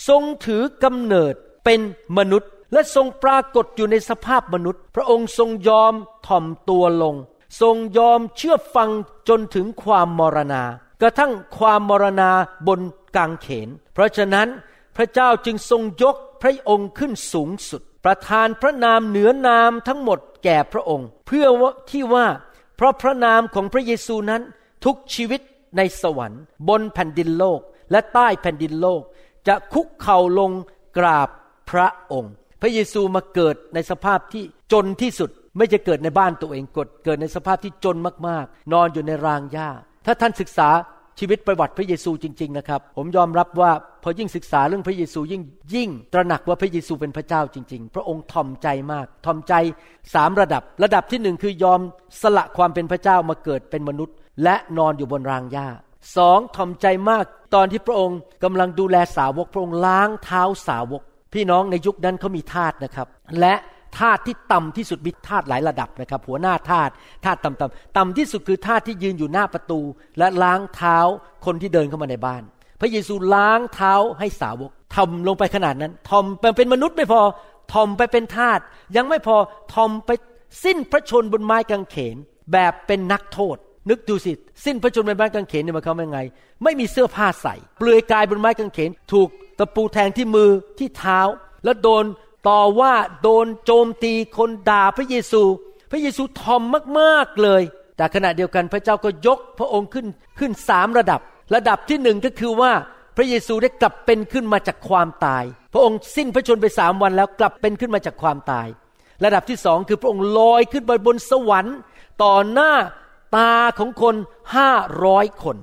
[0.07, 1.33] ทรงถือกำเนิด
[1.65, 1.79] เป็น
[2.17, 5.93] มนุษย์ และทรงปรากฏอยู่ในสภาพมนุษย์ พระองค์ทรงยอม
[6.27, 7.15] ถ่อมตัวลง
[7.61, 8.89] ทรงยอมเชื่อฟัง
[9.29, 10.63] จนถึงความมรณา
[11.01, 12.31] กระทั่งความมรณา
[12.67, 12.81] บน
[13.15, 14.47] กางเขน เพราะฉะนั้น
[14.97, 21.47] พระเจ้าจึงทรงยกพระองค์ขึ้นสูงสุด ประทานพระนามเหนือนามทั้งหมดแก่พระองค์ เพื่อ
[21.91, 22.27] ที่ว่า
[22.75, 24.41] เพราะพระนามของพระเยซูนั้น
[24.85, 25.41] ทุกชีวิต
[25.77, 27.59] ในสวรรค์ บนแผ่นดินโลก
[27.91, 29.01] และใต้แผ่นดินโลก
[29.47, 30.51] จะคุกเข่าลง
[30.97, 31.29] กราบ
[31.71, 39.69] พระองค์ พระเยซูมาเกิดในสภาพที่จนที่สุดไม่จะเกิดในบ้านตัวเองกดเกิดในสภาพที่จนมากๆ นอนอยู่ในรางหญ้า
[40.05, 40.69] ถ้าท่านศึกษา
[41.19, 43.71] ชีวิตประวัติพระเยซูจริง ๆ นะครับ ผมยอมรับว่า
[44.03, 49.53] พอยิ่งศึกษาเรื่องพระเยซูยิ่งยิ่ง ตระหนักว่าพระเยซูเป็นพระเจ้าจริง ๆ พระองค์ทอมใจมากทอมใจ
[50.13, 51.79] สามระดับ ระดับที่หนึ่งคือยอม
[52.21, 55.67] สละความเป็นพระเจ้ามาเกิดเป็นมนุษย์ และนอนอยู่บนรางหญ้า
[56.17, 57.25] สองทอมใจมาก
[57.55, 61.01] ตอนที่พระองค์กำลังดูแลสาวกพระองค์ล้างเท้าสาวก
[61.33, 63.07] พี่น้องในยุคนั้นเขามีทาสนะครับ
[63.39, 63.53] และ
[63.99, 66.89] ทาสที่ต่ำที่สุดมีทาสหลายระดับนะครับ หัวหน้าทาส
[67.25, 69.79] ทาสต่ำๆต่ำที่สุดคือทาสที่ยืนอยู่หน้าประตู
[70.17, 70.97] และล้างเท้า
[71.45, 72.41] คนที่เดินเข้ามาในบ้าน
[72.81, 76.25] พระเยซูล้างเท้าให้สาวกทอมลงไปขนาดนั้น ทอม
[76.57, 77.21] เป็นมนุษย์ไม่พอ
[77.73, 78.59] ทอมไปเป็นทาส
[78.95, 79.35] ยังไม่พอ
[79.73, 80.11] ทอมไป
[80.63, 82.17] สิ้นพระชนบนไม้กางเขน
[82.53, 83.57] แบบเป็นนักโทษ
[83.89, 84.31] นึกดูสิ
[84.65, 86.21] สิ้นพระชนบนไม้กางเขนเนี่ยมันเขาเป็นไง
[86.63, 89.27] ไม่มีเสื้อผ้าใส่ เปลือยกายบนไม้กางเขน ถูก
[89.59, 91.19] ตะปูแทงที่มือที่เท้า
[91.63, 92.03] แล้วโดน
[92.47, 95.43] ต่อว่าโดนโจมตีคนด่าพระเยซู
[95.91, 96.61] พระเยซูทอม
[96.99, 97.61] มากๆเลย
[97.97, 100.05] แต่ขณะเดียวกันพระเจ้าก็ยกพระองค์ขึ้น
[100.39, 101.19] ขึ้นสามระดับ
[101.55, 102.71] ระดับที่หนึ่งก็คือว่า
[103.17, 108.67] พระเยซูได้กลับเป็นขึ้นมาจากความตาย พระองค์สิ้นพระชนไปสามวันแล้วกลับเป็นขึ้นมาจากความตาย
[109.25, 111.77] ระดับที่สองคือพระองค์ลอยขึ้นไปบนสวรรค์
[112.23, 112.71] ต่อหน้า
[113.37, 114.15] ตาของคน
[114.55, 114.71] ห้า
[115.05, 115.57] ร้อยคน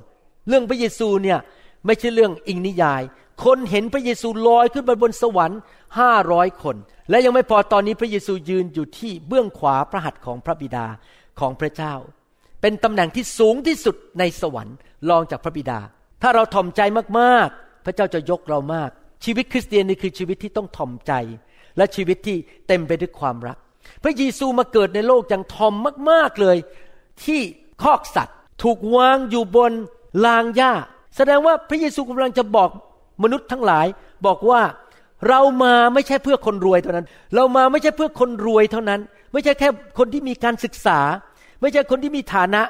[0.48, 1.38] เรื่องพระเยซูเนี่ย
[1.86, 3.02] ไม่ใช่เรื่องอิงนิยาย
[3.44, 5.60] คนเห็นพระเยซูลอยขึ้นไปบนสวรรค์
[5.98, 6.76] ห้าร้อยคน
[7.10, 10.86] และยังไม่พอตอนนี้พระเยซูยืนอยู่ที่เบื้องขวาพระหัตถ์ของพระบิดา
[11.40, 11.94] ของพระเจ้า
[12.60, 14.76] เป็นตำแหน่งที่สูงที่สุดในสวรรค์
[15.10, 15.78] รองจากพระบิดา
[16.22, 16.80] ถ้าเราถ่อมใจ
[17.18, 18.90] มากๆ พระเจ้าจะยกเรามาก
[19.24, 21.12] ชีวิตคริสเตียนนี่คือชีวิตที่ต้องถ่อมใจ
[21.76, 22.36] และชีวิตที่
[22.68, 23.58] เต็มไปด้วยความรัก
[24.02, 25.74] พระเยซูมาเกิดในโลกอย่างทอม
[26.10, 26.56] มากๆเลย
[27.24, 27.40] ที่
[27.82, 29.72] คอกสัตว์ ถูกวางอยู่บน
[30.26, 30.72] ลางหญ้า
[31.16, 32.70] แสดงว่าพระเยซูกำลังจะบอก
[33.22, 33.86] มนุษย์ทั้งหลาย
[34.26, 34.62] บอกว่า
[35.28, 39.00] เรามาไม่ใช่เพื่อคนรวยเท่านั้น เรามาไม่ใช่เพื่อคนรวยเท่านั้น
[39.32, 41.00] ไม่ใช่แค่คนที่มีการศึกษา
[41.60, 42.62] ไม่ใช่คนที่มีฐานะ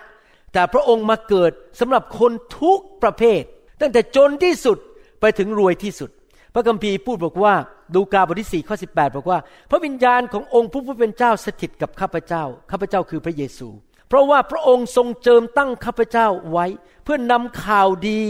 [0.53, 3.43] แต่พระองค์มาเกิดสำหรับคนทุกประเภท
[3.81, 4.79] ตั้งแต่จนที่สุด
[5.21, 6.11] ไปถึงรวยที่สุด
[6.55, 7.55] พระคัมภีร์พูดบอกว่า
[7.95, 9.39] ดูกาบทที่4ข้อ18บแปดบอกว่า
[9.71, 13.69] พระวิญญาณขององค์ผู้ผู้เป็นเจ้าสถิตกับข้าพเจ้า ข้าพเจ้าคือพระเยซู
[14.09, 16.67] เพราะว่าพระองค์ทรงเจิมตั้งข้าพเจ้าไว้
[17.05, 18.21] เพื่อนนำข่าวดี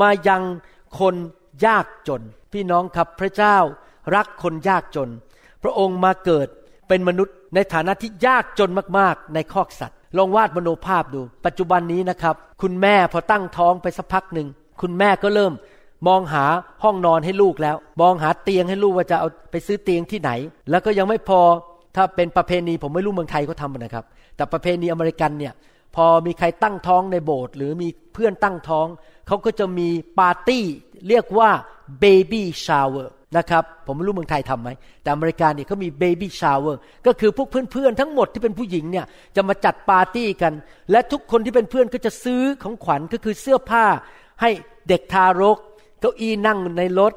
[0.00, 0.42] มายัง
[0.98, 1.14] คน
[1.66, 2.22] ยากจน
[2.52, 3.56] พี่น้องครับพระเจ้า
[4.14, 5.08] รักคนยากจน
[5.62, 6.48] พระองค์มาเกิด
[6.88, 14.48] เป็นมนุษย์ในฐานะที่ยากจนมากๆ ในคอกสัตว์ ลองวาดมโนภาพดู ปัจจุบันนี้นะครับ คุณแม่พอตั้งท้องไปสักพักหนึ่ง
[14.80, 15.52] คุณแม่ก็เริ่ม
[16.08, 16.44] มองหา
[16.82, 20.30] ห้องนอนให้ลูกแล้ว มองหาเตียงให้ลูกว่าจะเอาไปซื้อเตียงที่ไหน
[20.70, 21.40] แล้วก็ยังไม่พอ
[21.96, 24.04] ถ้าเป็นประเพณีผมไม่รู้เมืองไทยเขาทำนะครับ
[24.36, 25.52] แต่ประเพณีอเมริกันเนี่ย
[25.96, 28.86] พอมีใครตั้งท้องในโบสถ์หรือมีเพื่อนตั้งท้อง
[29.26, 30.64] เขาก็จะมีปาร์ตี้
[31.08, 31.50] เรียกว่า
[32.02, 34.70] baby shower นะครับผมไม่รู้เมืองไทยทำไหม
[35.02, 36.76] แต่อเมริกาเนี่ยเขามี baby shower
[37.06, 40.52] ก็คือพวกเพื่อนๆทั้งหมดที่เป็นผู้หญิงเนี่ยจะมาจัดปาร์ตี้กัน
[40.90, 43.84] และทุกคนที่เป็นเพื่อนก็จะซื้อของขวัญก็คือเสื้อผ้า
[44.40, 44.50] ให้
[44.88, 45.58] เด็กทารก
[46.00, 47.12] เก้าอี้นั่งในรถ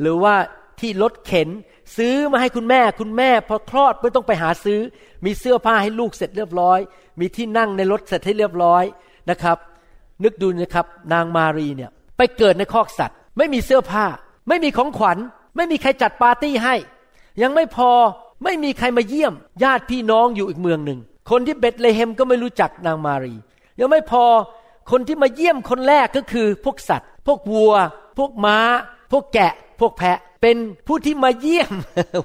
[0.00, 0.34] หรือว่า
[0.80, 1.48] ที่รถเข็น
[1.96, 4.80] ซื้อมาให้คุณแม่คุณแม่ พอคลอดไม่ต้องไปหาซื้อ
[5.24, 6.78] มีเสื้อผ้าให้ลูกเสร็จเรียบร้อย
[7.20, 8.84] มีที่นั่งในรถเสร็จให้เรียบร้อย
[9.30, 9.58] นะครับ
[10.24, 14.04] นึกดูนะครับ นางมารีเนี่ยไปเกิดในคอกสัตว์ ไม่มีเสื้อผ้า
[14.48, 15.18] ไม่มีของขวัญ
[15.56, 16.74] ไม่มีใครจัดปาร์ตี้ให้
[17.42, 17.90] ยังไม่พอ
[18.44, 20.98] ไม่มีใครมาเยี่ยม ญาติพี่น้องอยู่อีกเมืองหนึ่ง
[21.30, 23.34] คนที่เบตเลเฮมก็ไม่รู้จักนางมารี
[23.80, 24.24] ยังไม่พอ
[24.90, 27.74] คนที่มาเยี่ยมคนแรกก็คือพวกสัตว์ พวกวัว
[28.18, 28.58] พวกม้า
[29.12, 31.72] พวกแกะ พวกแพะ เป็นผู้ที่มาเยี่ยม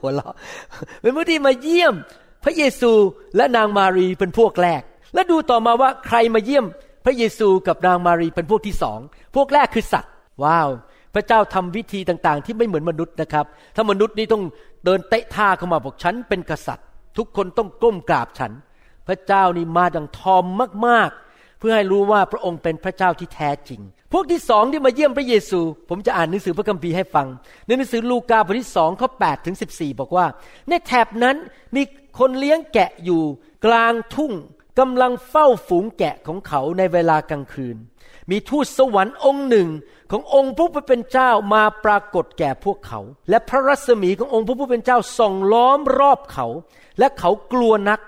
[0.01, 0.35] หัวเราะ
[1.01, 1.93] เป็นผู้ที่มาเยี่ยม
[2.43, 2.91] พระเยซู
[3.35, 4.81] และนางมารีเป็นพวกแรก
[5.13, 6.65] และดูต่อมาว่าใครมาเยี่ยม
[7.05, 8.99] พระเยซูกับนางมารีเป็นพวกที่สอง
[9.35, 10.69] พวกแรกคือสัตว์ว้าว
[11.13, 14.43] พระเจ้าทำวิธีต่างๆ ที่ไม่เหมือนมนุษย์นะครับ ถ้ามนุษย์นี่ต้อง
[14.85, 18.51] เดินเตะท่าเข้ามาบอกฉันเป็นกษัตริย์ ทุกคนต้องก้มกราบฉัน
[19.07, 20.45] พระเจ้านี่มาดังทอม
[20.87, 23.81] มากๆ เพื่อให้รู้ว่าพระองค์เป็นพระเจ้าที่แท้จริง
[24.17, 27.27] พวกที่สองที่มาเยี่ยมพระเยซู ผมจะอ่านหนังสือพระคัมภีร์ให้ฟัง
[27.65, 30.25] ในหนังสือลูกาบทที่สองข้อแปดถึงสิบสี่บอกว่า
[30.69, 31.35] ในแถบนั้น
[31.75, 31.81] มี
[32.19, 33.21] คนเลี้ยงแกะอยู่
[33.65, 34.31] กลางทุ่ง
[34.79, 37.75] กำลังเฝ้าฝูงแกะของเขาในเวลากลางคืน
[38.29, 39.69] มีทูตสวรรค์องค์หนึ่ง
[40.11, 42.99] ขององค์พระผู้เป็นเจ้ามาปรากฏแก่พวกเขา
[43.29, 46.47] และพระรัศมีขององค์พระผู้เป็นเจ้าส่องล้อมรอบเขา
[46.99, 47.99] และเขากลัวนัก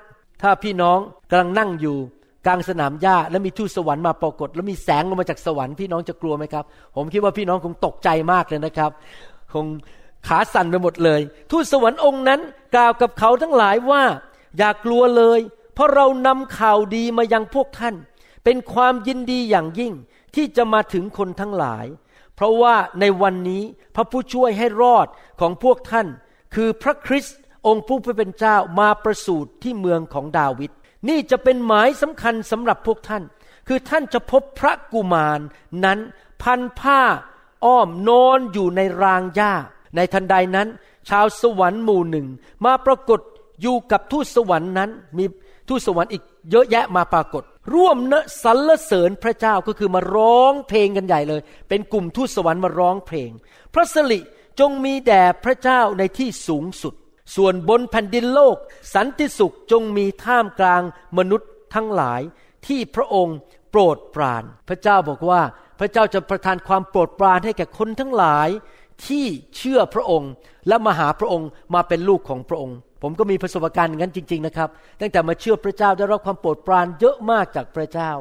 [0.42, 1.98] ถ้าพี่น้องกำลังนั่งอยู่
[2.48, 6.64] กลางสนามหญ้าแล้วมีทูตสวรรค์มาปรากฏ แล้วมีแสงลงมาจากสวรรค์พี่น้องจะกลัวไหมครับ
[6.96, 8.92] ผมคิดว่าพี่น้องคงตกใจมากเลยนะครับ
[9.54, 9.66] คง
[10.28, 12.42] ขาสั่นไปหมดเลย ทูตสวรรค์องค์นั้น
[12.76, 14.04] กล่าวกับเขาทั้งหลายว่า
[14.58, 15.40] อย่ากลัวเลย
[15.74, 17.96] เพราะเรานำข่าวดีมายังพวกท่าน
[18.44, 19.94] เป็นความยินดีอย่างยิ่ง
[20.36, 21.86] ที่จะมาถึงคนทั้งหลาย
[22.36, 23.64] เพราะว่าในวันนี้
[23.96, 25.08] พระผู้ช่วยให้รอด
[25.40, 26.08] ของพวกท่าน
[26.56, 30.72] คือพระคริสต์องค์ผู้เป็นเจ้ามาประสูติที่เมืองของดาวิด
[31.08, 33.24] นี่จะเป็นหมายสำคัญสำหรับพวกท่าน
[33.68, 35.40] คือท่านจะพบพระกุมาร
[35.86, 36.00] นั้น
[36.42, 37.02] พันผ้า
[37.66, 39.54] อ้อมนอนอยู่ในรางหญ้า
[39.96, 40.68] ในทันใดนั้น
[41.10, 42.28] ชาวสวรรค์หมู่หนึ่ง
[42.66, 43.20] มาปรากฏ
[43.62, 45.26] อยู่กับทูตสวรรค์นั้น มี
[45.70, 53.32] ทูตสวรรค์อีกเยอะแยะมาปรากฏ ร่วมเนสรรเสริญพระเจ้าก็คือมาร้องเพลงกันใหญ่เลย เป็นกลุ่มทูตสวรรค์มาร้องเพลง
[53.74, 54.20] พระสิริ
[54.60, 56.94] จงมีแด่พระเจ้าในที่สูงสุด
[57.36, 58.58] ส่วนบนแผ่นดินโลก
[58.96, 60.82] สันติสุขจงมีท่ามกลาง
[61.18, 62.22] มนุษย์ทั้งหลาย
[62.68, 63.38] ที่พระองค์
[63.72, 65.42] โปรดปราน พระเจ้าบอกว่า
[65.80, 68.50] พระเจ้าจะประทานความโปรดปรานให้แก่คนทั้งหลาย
[69.06, 69.26] ที่
[69.58, 70.32] เชื่อพระองค์
[70.68, 74.70] และมาหาพระองค์มาเป็นลูกของพระองค์ ผมก็มีประสบการณ์อย่างนั้นจริง ๆนะครับ
[75.02, 78.12] ตั้งแต่มาเชื่อพระเจ้าได้รับความโปรดปรานเยอะมากจากพระเจ้า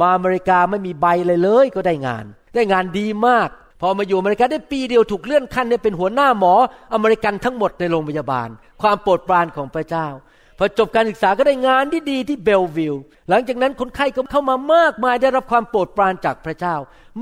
[0.00, 3.48] มาอเมริกาไม่มีใบเลยเลยก็ได้งาน ได้งานดีมาก
[3.82, 6.54] พอมาอยู่อเมริกาได้ปีเดียวถูกเลื่อนขั้นเนี่ยเป็นหัวหน้าหมอ
[6.94, 8.48] อเมริกันทั้งหมดในโรงพยาบาล
[8.82, 10.06] ความโปรดปรานของพระเจ้า
[10.58, 12.96] พอจบการศึกษาก็ได้งานที่ดีที่เบลวิล
[13.28, 16.74] หลังจากนั้นคนไข้ก็เข้ามามากมายได้รับความโปรดปรานจากพระเจ้า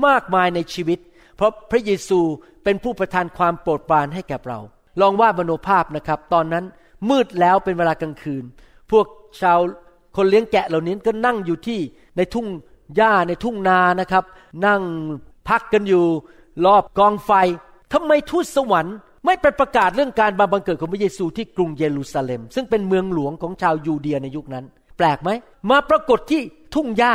[0.05, 0.99] มากมายในชีวิต
[1.35, 2.19] เพราะพระเยซู
[2.63, 4.59] เป็นผู้ประทานความโปรดปรานให้แก่เรา
[5.01, 6.65] ลองวาดมโนภาพนะครับ ตอนนั้น
[7.09, 8.43] มืดแล้วเป็นเวลากลางคืน
[8.91, 9.05] พวก
[9.41, 9.59] ชาว
[10.15, 11.79] คนเลี้ยงแกะเหล่านี้ก็นั่งอยู่ที่
[12.17, 12.47] ในทุ่ง
[12.95, 14.23] หญ้าในทุ่งนานะครับ
[14.65, 14.81] นั่ง
[15.49, 16.05] พักกันอยู่
[16.65, 17.31] รอบกองไฟ
[17.93, 24.65] ทำไมทูตสวรรค์ ไม่ไปประกาศเรื่องการมาบังเกิดของพระเยซูที่กรุงเยรูซาเล็ม ซึ่งเป็นเมืองหลวงของชาวยูเดียในยุคนั้น
[24.97, 25.29] แปลกไหม
[25.69, 26.41] มาปรากฏที่
[26.75, 27.13] ทุ่งหญ้า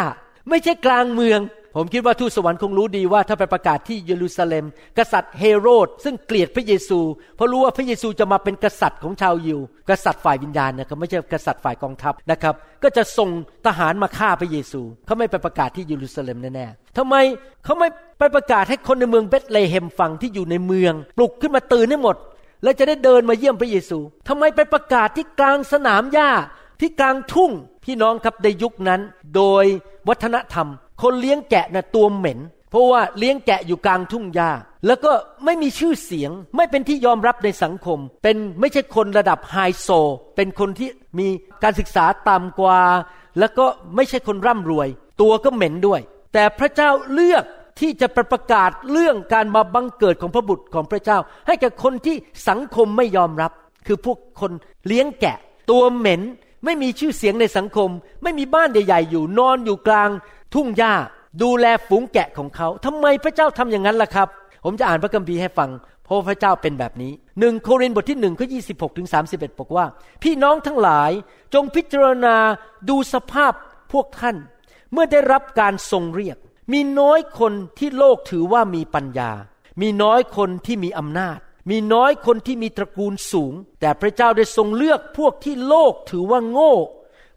[0.48, 1.40] ไม่ใช่กลางเมือง
[1.78, 4.64] ผมคิดว่าทูตสวรรค์คงรู้ดีว่าถ้าไปประกาศที่เยรูซาเล็ม
[4.98, 7.00] กษัตริย์เฮโรด ซึ่งเกลียดพระเยซู
[7.36, 9.60] เพราะรู้ว่าพระเยซูจะมาเป็นกษัตริย์ของชาวยิว
[9.90, 13.30] กษัตริย์ฝ่ายวิญญาณนะครับไม่ใช่กษัตริย์ฝ่ายกองทัพนะครับ ก็จะส่ง
[13.66, 17.14] ทหารมาฆ่าพระเยซูเขาไม่ไปประกาศที่เยรูซาเล็มแน่ๆทำไม
[17.64, 22.16] เขาไม่ไปประกาศให้คนในเมืองเบธเลเฮมฟังที่อยู่ในเมือง ปลุกขึ้นมาตื่นให้หมด
[22.62, 26.30] แล้วจะได้เดินมาเยี่ยมพระเยซูทำไมไปประกาศที่กลางสนามหญ้า
[26.80, 27.50] ที่กลางทุ่ง
[27.84, 29.00] พี่น้องครับในยุคนั้น
[29.36, 29.64] โดย
[30.08, 30.68] วัฒนธรรม
[31.02, 32.38] คนเลี้ยงแกะนะตัวเหม็น
[32.70, 34.50] เพราะว่าเลี้ยงแกะอยู่กลางทุ่งหญ้า
[34.86, 35.12] แล้วก็
[35.44, 39.88] ไม่มีชื่อเสียง ไม่เป็นที่ยอมรับในสังคม เป็นไม่ใช่คนระดับไฮโซ
[40.36, 41.28] เป็นคนที่มี
[41.62, 42.80] การศึกษาต่ำกว่า
[43.38, 44.88] แล้วก็ไม่ใช่คนร่ำรวย
[45.20, 46.00] ตัวก็เหม็นด้วย
[46.32, 47.44] แต่พระเจ้าเลือก
[47.80, 52.16] ที่จะประกาศเรื่องการมาบังเกิดของพระบุตรของพระเจ้า ให้กับคนที่
[52.48, 53.52] สังคมไม่ยอมรับ
[53.86, 54.52] คือพวกคน
[54.86, 55.38] เลี้ยงแกะ
[55.70, 56.22] ตัวเหม็น
[56.64, 57.90] ไม่มีชื่อเสียงในสังคม
[58.22, 60.10] ไม่มีบ้านใหญ่ๆอยู่นอนอยู่กลาง
[60.56, 60.94] ทุ่งหญ้า
[61.42, 64.28] ดูแลฝูงแกะของเขาทำไมพระเจ้าทำอย่างนั้นล่ะครับ
[64.64, 65.70] ผมจะอ่านพระคัมภีร์ให้ฟัง
[66.04, 69.86] เพราะพระเจ้าเป็นแบบนี้หนึ่งโครินธ์บทที่หนึ่งข้อยี่สิบหกถึงสาสิบเอ็ดบอกว่า
[70.22, 71.10] พี่น้องทั้งหลาย
[71.54, 72.36] จงพิจารณา
[72.88, 73.52] ดูสภาพ
[73.92, 74.36] พวกท่าน
[74.92, 76.36] เมื่อได้รับการทรงเรียก
[76.72, 79.30] มีน้อยคนที่โลกถือว่ามีปัญญา
[79.80, 81.38] มีน้อยคนที่มีอำนาจ
[81.70, 86.74] มีน้อยคนที่มีตระกูลสูง แต่พระเจ้าได้ทรงเลือกพวกที่โลกถือว่าโง่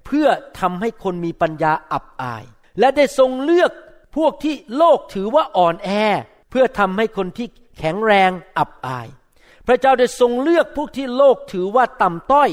[0.06, 0.28] เพื่อ
[0.60, 2.44] ทำให้คนมีปัญญาอับอาย
[2.80, 3.72] และได้ทรงเลือก
[4.18, 5.90] พวกที่โลกถือว่าอ่อนแอ
[6.50, 7.48] เพื่อทำให้คนที่
[7.80, 9.08] แข็งแรงอับอาย
[9.68, 12.50] พระเจ้าได้ทรงเลือกพวกที่โลกถือว่าต่ำต้อย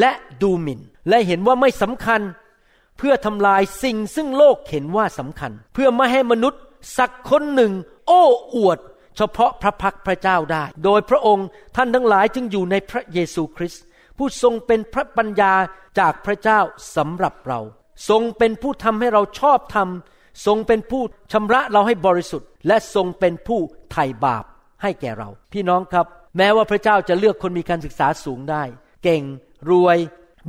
[0.00, 0.10] และ
[0.42, 2.20] ดูหมิ่น และเห็นว่าไม่สำคัญ
[2.98, 6.62] เพื่อทำลายสิ่งซึ่งโลกเห็นว่าสำคัญ เพื่อไม่ให้มนุษย์
[6.98, 7.72] สักคนหนึ่ง
[8.06, 8.22] โอ้
[8.56, 8.78] อวด
[9.16, 13.82] เฉพาะพระพักพระเจ้าได้ โดยพระองค์ท่านทั้งหลายจึงอยู่ในพระเยซูคริสต์
[14.16, 15.52] ผู้ทรงเป็นพระปัญญา
[15.98, 16.60] จากพระเจ้า
[16.96, 17.60] สำหรับเรา
[18.08, 19.88] ทรงเป็นผู้ทำให้เราชอบธรรม
[20.46, 23.60] ทรงเป็นผู้ชำระเราให้บริสุทธิ์ และทรงเป็นผู้
[23.92, 24.44] ไถ่บาป
[24.82, 26.06] ให้แก่เรา พี่น้องครับ
[26.36, 28.62] แม้ว่าพระเจ้าจะเลือกคนมีการศึกษาสูงได้
[29.04, 29.22] เก่ง
[29.70, 29.98] รวย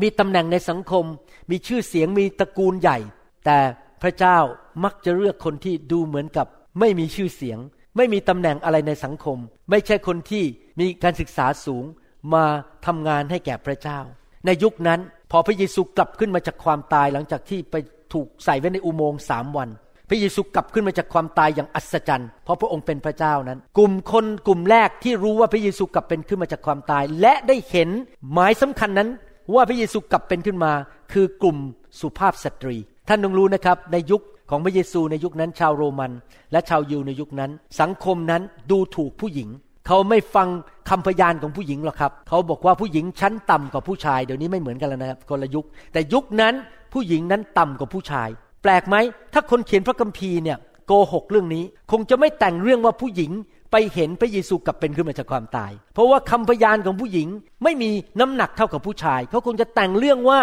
[0.01, 1.05] มีตำแหน่งในสังคม
[1.49, 2.97] มีชื่อเสียงมีตระกูลใหญ่
[3.45, 3.59] แต่
[4.01, 4.37] พระเจ้า
[4.83, 6.47] มักจะเลือกคนที่ดูเหมือนกับ
[6.79, 7.59] ไม่มีชื่อเสียง
[7.97, 9.37] ไม่มีตำแหน่งอะไรในสังคม
[9.69, 10.43] ไม่ใช่คนที่
[10.79, 11.85] มีการศึกษาสูง
[12.33, 12.45] มา
[12.85, 13.99] ทำงานให้แก่พระเจ้า
[14.45, 14.99] ในยุคนั้น
[15.31, 17.75] พอพระเยซูกลับขึ้นมาจากความตายหลังจากที่ไป
[18.13, 19.69] ถูกใส่ไว้ในอุโมงค์สามวัน
[20.09, 27.89] พระเยซูกลับขึ้นมาจากความตายอย่างอัศจรรย์ เพราะพระองค์เป็นพระเจ้านั้น กลุ่มคนกลุ่มแรกที่รู้ว่าพระเยซูกลับเป็นขึ้นมาจากความตาย และได้เห็น
[28.33, 29.09] หมายสำคัญนั้น
[29.53, 30.71] ว่าพระเยซูกลับเป็นขึ้นมา
[31.13, 31.57] คือกลุ่ม
[31.99, 32.75] สุภาพสตรี
[33.07, 36.11] ท่านต้องรู้นะครับในยุคของพระเยซูในยุคนั้นชาวโรมัน
[36.51, 39.49] และชาวยิวในยุคนั้น สังคมนั้นดูถูกผู้หญิง
[39.91, 40.47] เขาไม่ฟัง
[40.89, 46.53] คำพยานของผู้หญิงหรอกครับ เขาบอกว่าผู้หญิงชั้นต่ำกว่าผู้ชาย เดี๋ยวนี้ไม่เหมือนกันแล้วนะครับคนละยุค แต่ยุคนั้น
[46.93, 48.29] ผู้หญิงนั้นต่ำกว่าผู้ชาย
[48.63, 48.95] แปลกไหม
[49.33, 53.31] ถ้าคนเขียนพระคัมภีร์เนี่ยโกหกเรื่องนี้ คงจะไม่แต่งเรื่องว่าผู้หญิง
[53.71, 57.27] ไปเห็นพระเยซูกลับเป็นขึ้นมาจากความตาย เพราะว่าคำพยานของผู้หญิง
[57.63, 60.41] ไม่มีน้ำหนักเท่ากับผู้ชาย เขาคงจะแต่งเรื่องว่า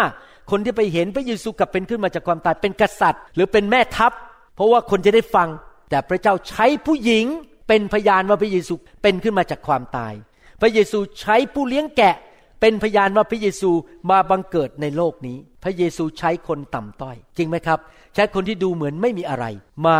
[0.51, 4.11] คนที่ไปเห็นพระเยซูกลับเป็นขึ้นมาจากความตายเป็นกษัตริย์ หรือเป็นแม่ทัพ
[4.55, 5.47] เพราะว่าคนจะได้ฟัง
[5.89, 7.25] แต่พระเจ้าใช้ผู้หญิง
[7.67, 10.13] เป็นพยานว่าพระเยซูเป็นขึ้นมาจากความตาย
[10.61, 12.15] พระเยซูใช้ผู้เลี้ยงแกะ
[12.61, 13.71] เป็นพยานว่าพระเยซู
[14.11, 17.79] มาบังเกิดในโลกนี้ พระเยซูใช้คนต่ำต้อย จริงไหมครับ
[18.15, 19.45] ใช้คนที่ดูเหมือนไม่มีอะไร
[19.85, 19.97] มา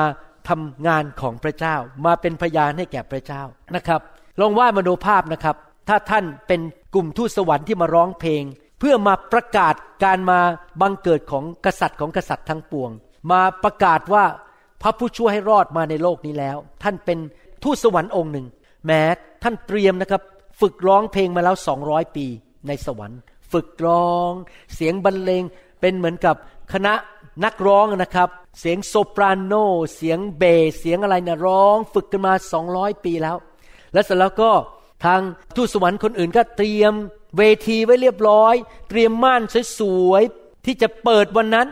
[0.49, 1.75] ทำงานของพระเจ้า
[2.05, 3.43] มาเป็นพยานให้แก่พระเจ้า
[3.75, 4.01] นะครับ
[4.39, 5.55] ลองว่ามโนภาพนะครับ
[5.89, 6.61] ถ้าท่านเป็น
[6.93, 8.43] กลุ่มทูตสวรรค์ที่มาร้องเพลง
[8.79, 10.39] เพื่อมาประกาศการมา
[10.81, 12.91] บังเกิดของกษัตริย์ของกษัตริย์ทั้งปวง
[13.31, 14.25] มาประกาศว่า
[14.81, 17.19] พระผู้ช่วยให้รอดมาในโลกนี้แล้ว ท่านเป็น
[17.63, 18.47] ทูตสวรรค์องค์หนึ่ง
[18.85, 19.01] แม้
[19.43, 20.21] ท่านเตรียมนะครับ
[20.61, 22.25] ฝึกร้องเพลงมาแล้วสองร้อยปี
[22.67, 23.19] ในสวรรค์
[23.53, 24.31] ฝึกร้อง
[24.75, 25.43] เสียงบรรเลง
[25.81, 26.35] เป็นเหมือนกับ
[26.73, 26.93] คณะ
[27.43, 29.53] นักร้องนะครับ เสียงโซปราโน
[29.95, 33.37] เสียงเบสเสียงอะไรนะร้อง ฝึกกันมาสองร้อยปีแล้ว
[33.93, 34.51] และเสร็จแล้วก็
[35.05, 35.21] ทาง
[35.55, 36.93] ทูตสวรรค์คนอื่นก็เตรียม
[37.37, 38.55] เวทีไว้เรียบร้อย
[38.89, 39.41] เตรียมม่าน
[39.79, 41.67] สวยๆที่จะเปิดวันนั้น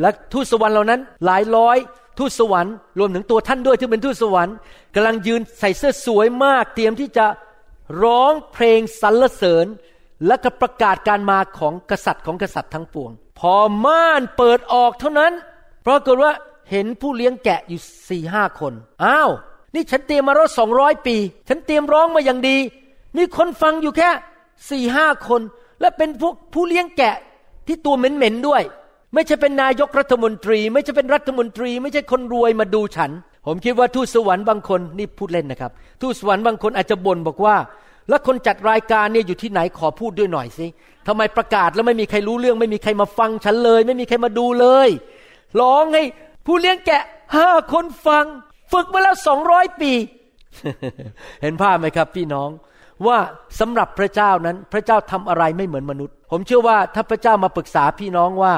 [0.00, 1.76] และทูตสวรรค์เหล่านั้นหลายร้อย
[2.20, 4.54] ทูตสวรรค์รวมถึงตัวท่านด้วยที่เป็นทูตสวรรค์
[4.94, 7.26] กำลังยืนใส่เสื้อสวยมาก เตรียมที่จะ
[8.02, 9.66] ร้องเพลงสรรเสริญ
[10.26, 13.54] และก็ประกาศการมาของกษัตริย์ของกษัตริย์ทั้งปวง พอ
[13.84, 15.32] ม่านเปิดออกเท่านั้น
[15.86, 16.32] ปรากฏว่า
[16.70, 18.72] เห็นผู้เลี้ยงแกะอยู่สี่ห้าคน
[19.04, 19.30] อ้าว
[19.74, 21.16] นี่ฉันเตรียมมารถสองร้อยปี
[21.48, 22.56] ฉันเตรียมร้องมาอย่างดี
[23.16, 24.10] มีคนฟังอยู่แค่
[24.70, 25.42] สี่ห้าคน
[25.80, 27.14] และเป็นพวกผู้เลี้ยงแกะ
[27.66, 28.62] ที่ตัวเหม็นๆด้วย
[29.14, 33.10] ไม่ใช่เป็นนายกรัฐมนตรี ไม่ใช่เป็นรัฐมนตรี ไม่ใช่คนรวยมาดูฉัน
[33.46, 37.56] ผมคิดว่าทูตสวรรค์บางคนนี่พูดเล่นนะครับ ทูตสวรรค์บางคนอาจจะบ่นบอกว่า
[38.08, 40.66] แล้วคนจัดรายการเนี่ยอยู่ที่ไหนขอพูดด้วยหน่อยสิ
[41.06, 44.88] ทำไมประกาศแล้วไม่มีใครรู้เรื่อง ไม่มีใครมาฟังฉันเลย ไม่มีใครมาดูเลย
[45.60, 46.02] ร้องให้
[46.46, 47.02] ผู้เลี้ยงแกะ
[47.36, 48.24] ห้าคนฟัง
[48.72, 49.92] ฝึกมาแล้วสองร้อยปี
[51.42, 52.48] เห็นภาพไหมครับพี่น้อง
[53.06, 53.18] ว่า
[53.60, 58.52] สำหรับพระเจ้านั้นพระเจ้าทำอะไรไม่เหมือนมนุษย์ ผมเชื่อว่าถ้าพระเจ้ามาปรึกษาพี่น้องว่า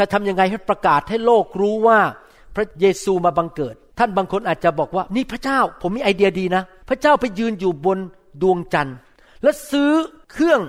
[0.00, 1.98] จะทำยังไงให้ประกาศให้โลกรู้ว่า
[2.56, 7.98] พระเยซูมาบังเกิด ท่านบางคนอาจจะบอกว่า นี่พระเจ้า ผมมีไอเดียดีนะ พระเจ้าไปยืนอยู่บน
[8.42, 8.96] ดวงจันทร์
[9.42, 9.90] และซื้อ
[10.32, 10.60] เครื่อง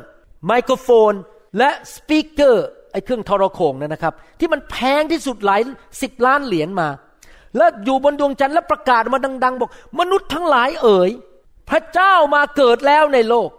[0.46, 1.14] ไมโครโฟน
[1.58, 5.62] และสปีกเกอร์ไอเครื่องทรโขงนั่นนะครับ ที่มันแพงที่สุดหลาย
[6.02, 6.88] สิบล้านเหรียญมา
[7.58, 11.12] แล้วอยู่บนดวงจันทร์แล้วประกาศมาดัง ๆ บอก มนุษย์ทั้งหลายเอ๋ย
[11.70, 13.50] พระเจ้ามาเกิดแล้วในโลก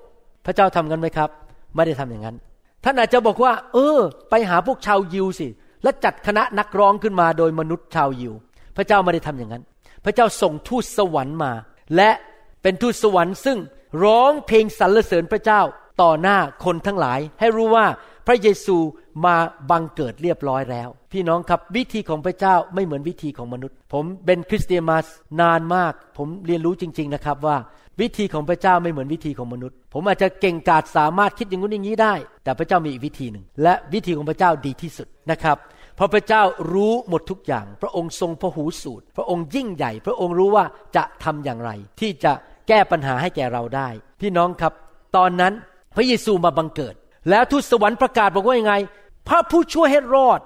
[0.47, 1.31] พระเจ้าทำกันไหมครับ
[1.75, 2.37] ไม่ได้ทำอย่างนั้น
[2.85, 3.99] ท่านอาจจะบอกว่า เออ
[4.31, 5.49] ไปหาพวกชาวยิวสิ
[5.83, 8.35] และจัดคณะนักร้องขึ้นมาโดยมนุษย์ชาวยิว
[8.77, 9.65] พระเจ้าไม่ได้ทำอย่างนั้น
[10.05, 11.53] พระเจ้าส่งทูตสวรรค์มา
[11.97, 12.11] และ
[12.63, 13.59] เป็นทูตสวรรค์ซึ่ง
[14.05, 15.61] ร้องเพลงสรรเสริญพระเจ้า
[16.03, 17.87] ต่อหน้าคนทั้งหลาย ให้รู้ว่า
[18.27, 18.77] พระเยซู
[19.25, 19.37] มา
[19.71, 24.99] บังเกิดเรียบร้อยแล้ว พี่น้องครับวิธีของพระเจ้าไม่เหมือนวิธีของมนุษย์ ผมเป็นคริสเตียนมา
[25.41, 27.57] นานมาก ผมเรียนรู้จริง ๆนะครับว่า
[28.01, 35.57] วิธีของพระเจ้าไม่เหมือนวิธีของมนุษย์ ผมอาจจะเก่งกาจสามารถคิดอย่างนู้นอย่างนี้ได้ แต่พระเจ้ามีอีกวิธีหนึ่ง และวิธีของพระเจ้าดีที่สุดนะครับ
[35.97, 40.65] เพราะพระเจ้ารู้หมดทุกอย่าง พระองค์ทรงพระหูสูตร พระองค์ยิ่งใหญ่ พระองค์รู้ว่า
[40.97, 42.33] จะทำอย่างไร ที่จะ
[42.69, 43.89] แก้ปัญหาให้แก่เราได้
[44.21, 44.73] พี่น้องครับ
[45.17, 45.53] ตอนนั้น
[45.97, 46.95] พระเยซูมาบังเกิด
[47.31, 48.75] แล้วทูตสวรรค์ประกาศบอกว่ายังไง
[49.29, 50.41] พระผู้ช่วยให้รอด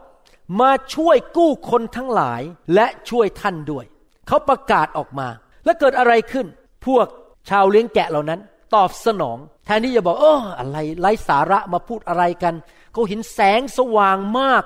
[0.61, 2.43] มาช่วยกู้คนทั้งหลาย
[2.75, 3.85] และช่วยท่านด้วย
[4.27, 5.29] เขาประกาศออกมา
[5.65, 6.47] แล้วเกิดอะไรขึ้น
[6.87, 7.07] พวก
[7.49, 8.41] ชาวเลี้ยงแกะเหล่านั้น
[8.75, 12.55] ตอบสนอง แทนที่จะบอกเอออะไรไร้สาระมาพูดอะไรกัน
[12.93, 14.63] เขาเห็นแสงสว่างมาก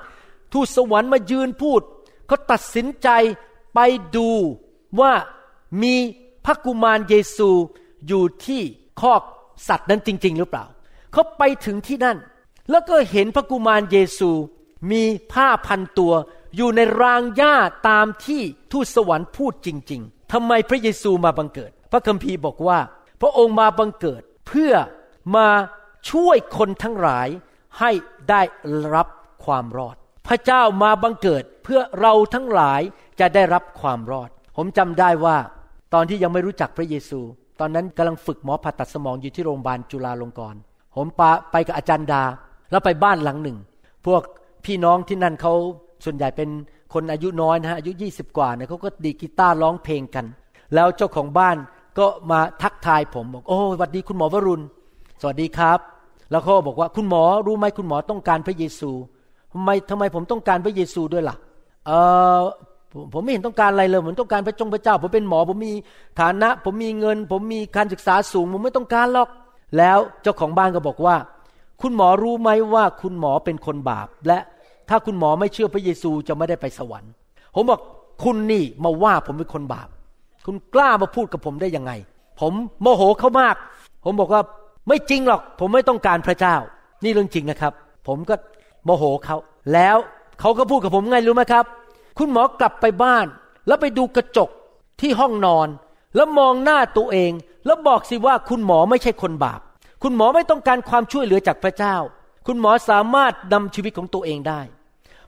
[0.52, 1.80] ทูตสวรรค์มายืนพูด
[2.26, 3.08] เขาตัดสินใจ
[3.74, 3.78] ไป
[4.16, 4.30] ดู
[5.00, 5.12] ว่า
[5.82, 5.94] มี
[6.44, 7.50] พระกุมารเยซู
[8.06, 8.62] อยู่ที่
[9.00, 9.22] คอก
[9.68, 10.64] สัตว์นั้นจริง ๆ หรือเปล่า
[11.12, 12.18] เขาไปถึงที่นั่น
[12.70, 14.30] แล้วก็เห็นพระกุมารเยซู
[14.90, 16.12] มีผ้าพันตัว
[16.56, 17.54] อยู่ในรางหญ้า
[17.88, 22.78] ตามที่ทูตสวรรค์พูดจริง ๆทำไมพระเยซูมาบังเกิด พระคัมภีร์บอกว่า
[23.20, 24.72] พระองค์มาบังเกิดเพื่อ
[25.36, 25.48] มา
[26.10, 27.28] ช่วยคนทั้งหลาย
[27.78, 27.90] ให้
[28.30, 28.42] ได้
[28.94, 29.06] รับ
[29.44, 32.80] ความรอด พระเจ้ามาบังเกิดเพื่อเราทั้งหลาย
[33.20, 35.36] จะได้รับความรอด ผมจำได้ว่า
[35.94, 37.20] ตอนที่ยังไม่รู้จักพระเยซู
[37.60, 40.60] ตอนนั้นกำลังฝึกหมอผ่าตัดสมองอยู่ที่โรงพยาบาลจุฬาลงกรณ์
[40.96, 42.22] ผมปาไปกับอาจารย์ดา
[42.70, 43.58] แล้วไปบ้านหลังหนึ่ง
[44.06, 44.22] พวก
[44.64, 45.52] พี่น้องที่นั่นเขา
[46.04, 46.48] ส่วนใหญ่เป็น
[46.94, 50.26] คนอายุน้อยนะฮะอายุ 20 กว่าเนี่ยเขาก็ดีกีตาร์ร้องเพลงกัน
[50.74, 51.56] แล้วเจ้าของบ้าน
[52.00, 54.62] ก็มาทักทายผมบอก โอ้สวัสดีคุณหมอวรุณ
[55.20, 55.78] สวัสดีครับ
[56.30, 58.90] แล้วเขาบอกว่าคุณหมอรู้ไหมคุณหมอต้องการพระเยซู
[59.52, 61.36] ทำไมทำไมผมต้องการพระเยซูด้วยล่ะ
[61.86, 61.90] เอ
[62.38, 62.40] อ
[62.92, 65.72] ผมผมไม่เห็นต้องการอะไรเลยผมต้องการพระจงพระเจ้า ผมเป็นหมอ ผมมี
[66.20, 69.28] ฐานะ ผมมีเงิน ผมมีการศึกษาสูง ผมไม่ต้องการหรอก
[69.78, 71.16] แล้วเจ้าของบ้านก็บอกว่า
[71.82, 74.38] คุณหมอรู้ไหมว่าคุณหมอเป็นคนบาป และ
[74.88, 77.12] ถ้าคุณหมอไม่เชื่อพระเยซูจะไม่ได้ไปสวรรค์
[77.54, 77.80] ผมบอก
[78.24, 79.88] คุณนี่มาว่าผมเป็นคนบาป
[80.46, 81.92] คุณกล้ามาพูดกับผมได้ยังไง
[82.40, 83.56] ผมโมโหเขามาก
[84.04, 84.42] ผมบอกว่า
[84.88, 86.56] ไม่จริงหรอก ผมไม่ต้องการพระเจ้า
[87.04, 87.72] นี่เรื่องจริงนะครับ
[88.06, 88.34] ผมก็
[88.84, 89.36] โมโหเขา
[89.72, 89.96] แล้ว
[90.40, 91.64] เขาก็พูดกับผมไงรู้ไหมครับ
[92.18, 93.26] คุณหมอกลับไปบ้าน
[93.66, 94.50] แล้วไปดูกระจก
[95.00, 95.68] ที่ห้องนอน
[96.16, 97.32] แล้วมองหน้าตัวเอง
[97.66, 99.60] แล้วบอกสิว่าคุณหมอไม่ใช่คนบาป
[100.02, 101.96] คุณหมอไม่ต้องการความช่วยเหลือจากพระเจ้า
[102.46, 104.60] คุณหมอสามารถนำชีวิตของตัวเองได้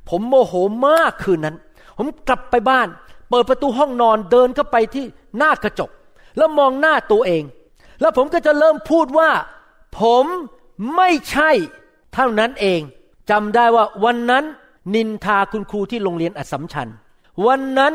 [0.09, 0.53] ผมโมโห
[0.87, 1.57] มากคืนนั้น
[1.96, 2.88] ผมกลับไปบ้าน
[3.33, 5.05] เปิดประตูห้องนอนเดินเข้าไปที่
[5.38, 5.90] หน้ากระจก
[6.37, 7.42] แล้วมองหน้าตัวเอง
[8.01, 9.31] แล้วผมก็จะเริ่มพูดว่า
[10.01, 10.25] ผม
[10.97, 11.51] ไม่ใช่
[12.14, 12.81] เท่านั้นเอง
[13.31, 14.45] จำได้ว่าวันนั้น
[14.95, 16.88] นินทาคุณครูที่โรงเรียนอัสสัมชัญ
[17.47, 17.92] วันนั้น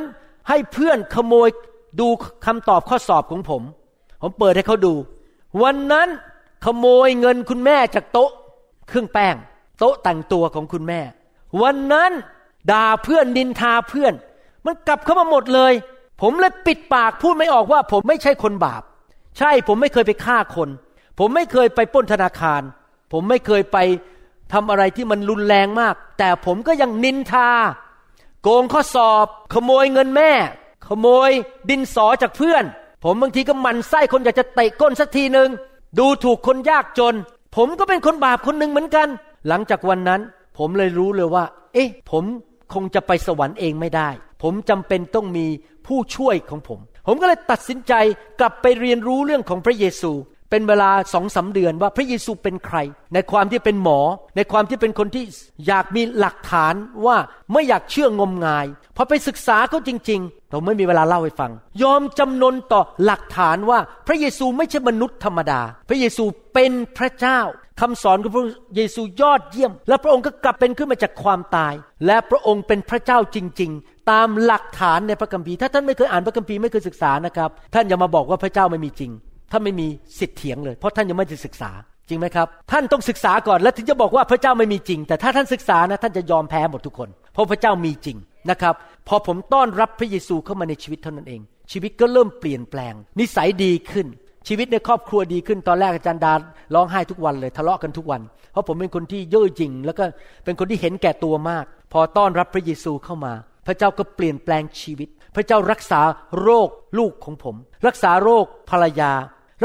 [0.50, 1.50] ให้เพื่อนขโมย
[2.00, 2.08] ดู
[2.45, 3.62] คำตอบข้อสอบของผม
[4.21, 4.93] ผมเปิดให้เขาดู
[5.63, 6.08] วันนั้น
[6.65, 8.32] ขโมยเงินคุณแม่จากโต๊ะ
[8.88, 9.36] เครื่องแป้ง
[9.80, 11.02] โต๊ะแต่งตัวของคุณแม่
[11.62, 12.12] วันนั้น
[12.71, 14.13] ด่าเพื่อนนินทาเพื่อน
[14.67, 15.73] มันกลับเข้ามาหมดเลย
[16.21, 18.82] ผมเลยปิดปากพูดไม่ออกว่า ผมไม่ใช่คนบาป
[19.38, 20.69] ใช่ผมไม่เคยไปฆ่าคน
[21.19, 22.62] ผมไม่เคยไปปล้นธนาคาร
[23.12, 23.77] ผมไม่เคยไป
[24.53, 27.49] ทำอะไรที่มันรุนแรงมาก แต่ผมก็ยังนินทา
[28.43, 30.32] โกงข้อสอบ ขโมยเงินแม่
[30.88, 31.32] ขโมย
[31.69, 32.63] ดินสอจากเพื่อน
[33.03, 35.49] ผมบางทีก็มันไส้คนอยากจะเตะก้นสักทีหนึ่ง
[35.99, 37.15] ดูถูกคนยากจน
[37.56, 39.08] ผมก็เป็นคนบาปคนหนึ่งเหมือนกัน
[39.47, 40.21] หลังจากวันนั้น
[40.58, 42.23] ผมเลยรู้เลยว่า เอ๊ะ ผม
[42.73, 44.10] คงจะไปสวรรค์เองไม่ได้
[44.41, 45.45] ผมจำเป็นต้องมี
[45.88, 47.93] ผู้ช่วยของผม ผมก็เลยตัดสินใจ
[48.39, 50.12] กลับไปเรียนรู้เรื่องของพระเยซู
[50.49, 52.77] เป็นเวลาสองสาเดือนว่าพระเยซูเป็นใคร
[53.13, 53.99] ในความที่เป็นหมอ
[54.36, 55.23] ในความที่เป็นคนที่
[55.67, 56.73] อยากมีหลักฐาน
[57.05, 57.17] ว่า
[57.53, 58.65] ไม่อยากเชื่องมงาย
[58.97, 61.51] พอไปศึกษาเขาจริงๆผมไม่มีเวลาเล่าให้ฟัง
[61.83, 67.39] ยอมจำนนต่อหลักฐานว่าพระเยซูไม่ใช่มนุษย์ธรรมดา พระเยซูเป็นพระเจ้า
[67.81, 71.73] คำสอนของพระเยซูยอดเยี่ยม และพระองค์ก็กลับเป็นขึ้นมาจากความตาย
[72.05, 79.12] และพระองค์เป็นพระเจ้าจริง ๆ ตามหลักฐานในพระคัมภีร์ถ้าท่านไม่เคยอ่านพระคัมภีร์ไม่เคยศึกษานะครับ ท่านอย่ามาบอกว่าพระเจ้าไม่มีจริง
[79.52, 79.87] ท่านไม่มี
[80.19, 81.71] สิทธิ์เถียงเลย เพราะท่านยังไม่ได้ศึกษา
[82.10, 88.17] จริงไหมครับ ท่านต้องศึกษาก่อนแล้วถึงจะบอกว่าพระเจ้าไม่มีจริง แต่ถ้าท่านศึกษานะท่านจะยอมแพ้หมดทุกคน เพราะพระเจ้ามีจริง
[88.50, 88.75] นะครับ
[89.08, 91.41] พอผมต้อนรับพระเยซูเข้ามาในชีวิตเท่านั้นเอง
[91.71, 94.08] ชีวิตก็เริ่มเปลี่ยนแปลง นิสัยดีขึ้น
[94.48, 96.33] ชีวิตในครอบครัวดีขึ้นตอนแรกอาจารย์ดา
[96.73, 98.21] ร้องไห้ทุกวันเลยทะเลาะกันทุกวัน
[98.52, 100.04] เพราะผมเป็นคนที่เย่อหยิ่งแล้วก็
[100.45, 103.33] เป็นคนที่เห็นแก่ตัวมาก พอต้อนรับพระเยซูเข้ามา
[103.67, 106.02] พระเจ้าก็เปลี่ยนแปลงชีวิต พระเจ้ารักษา
[106.41, 107.56] โรคลูกของผม
[107.87, 109.12] รักษาโรคภรรยา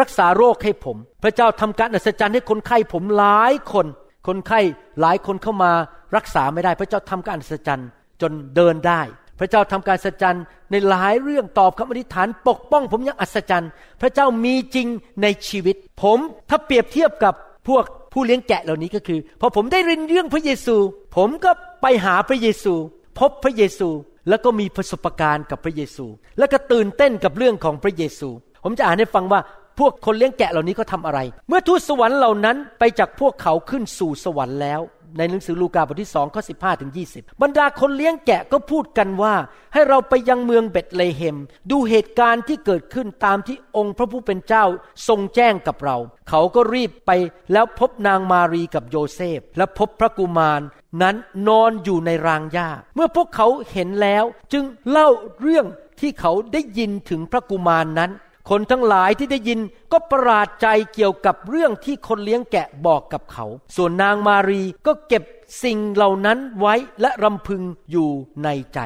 [0.00, 3.86] รักษาโรคให้ผม พระเจ้าทำการอัศจรรย์ให้คนไข้ผมหลายคน
[4.26, 4.60] คนไข้
[5.00, 5.72] หลายคนเข้ามา
[6.16, 7.88] รักษาไม่ได้ พระเจ้าทำการอัศจรรย์
[8.20, 9.00] จนเดินได้
[9.38, 13.70] พระเจ้าทำการอัศจรรย์ในหลายเรื่องตอบคำอธิษฐาน ปกป้องผมอย่างอัศจรรย์
[14.00, 14.86] พระเจ้ามีจริง
[15.22, 16.18] ในชีวิต ผม
[16.50, 17.34] ถ้าเปรียบเทียบกับ
[17.68, 20.76] พวกผู้เลี้ยงแกะเหล่านี้ก็คือพอผมได้เรียนเรื่องพระเยซู
[21.16, 21.50] ผมก็
[21.82, 22.74] ไปหาพระเยซู
[23.18, 23.88] พบพระเยซู
[24.28, 26.06] แล้วก็มีประสบการณ์กับพระเยซู
[26.38, 28.28] แล้วก็ตื่นเต้นกับเรื่องของพระเยซู
[28.64, 29.40] ผมจะอ่านให้ฟังว่า
[29.78, 34.82] พวกคนเลี้ยงแกะเหล่านี้เขาทาอะไร เมื่อทูตสวรรค์เหล่านั้นไปจากพวกเขาขึ้นสู่สวรรค์แล้ว
[35.18, 37.04] ในหนังสือลูกาบทที่สองข้อสิบห้าถึงยี
[37.42, 39.34] บรรดาคนเลี้ยงแกะก็พูดกันว่า
[39.72, 41.36] ให้เราไปยังเมืองเบตเลเฮม
[41.70, 44.64] ดูเหตุการณ์ที่เกิดขึ้นตามที่องค์พระผู้เป็นเจ้า
[45.08, 45.96] ทรงแจ้งกับเรา
[46.28, 47.10] เขาก็รีบไป
[47.52, 50.60] แล้วพบนางมารีกับโยเซฟ และพบพระกุมาร
[51.02, 51.16] นั้น
[51.48, 55.08] นอนอยู่ในรางหญ้า เมื่อพวกเขาเห็นแล้วจึงเล่า
[55.40, 55.66] เรื่อง
[56.00, 58.10] ที่เขาได้ยินถึงพระกุมารนั้น
[58.50, 59.60] คนทั้งหลายที่ได้ยิน
[59.92, 65.22] ก็ประหลาดใจเกี่ยวกับเรื่องที่คนเลี้ยงแกะบอกกับเขา ส่วนนางมารีก็เก็บ
[65.62, 68.08] สิ่งเหล่านั้นไว้และรำพึงอยู่
[68.44, 68.80] ในใจ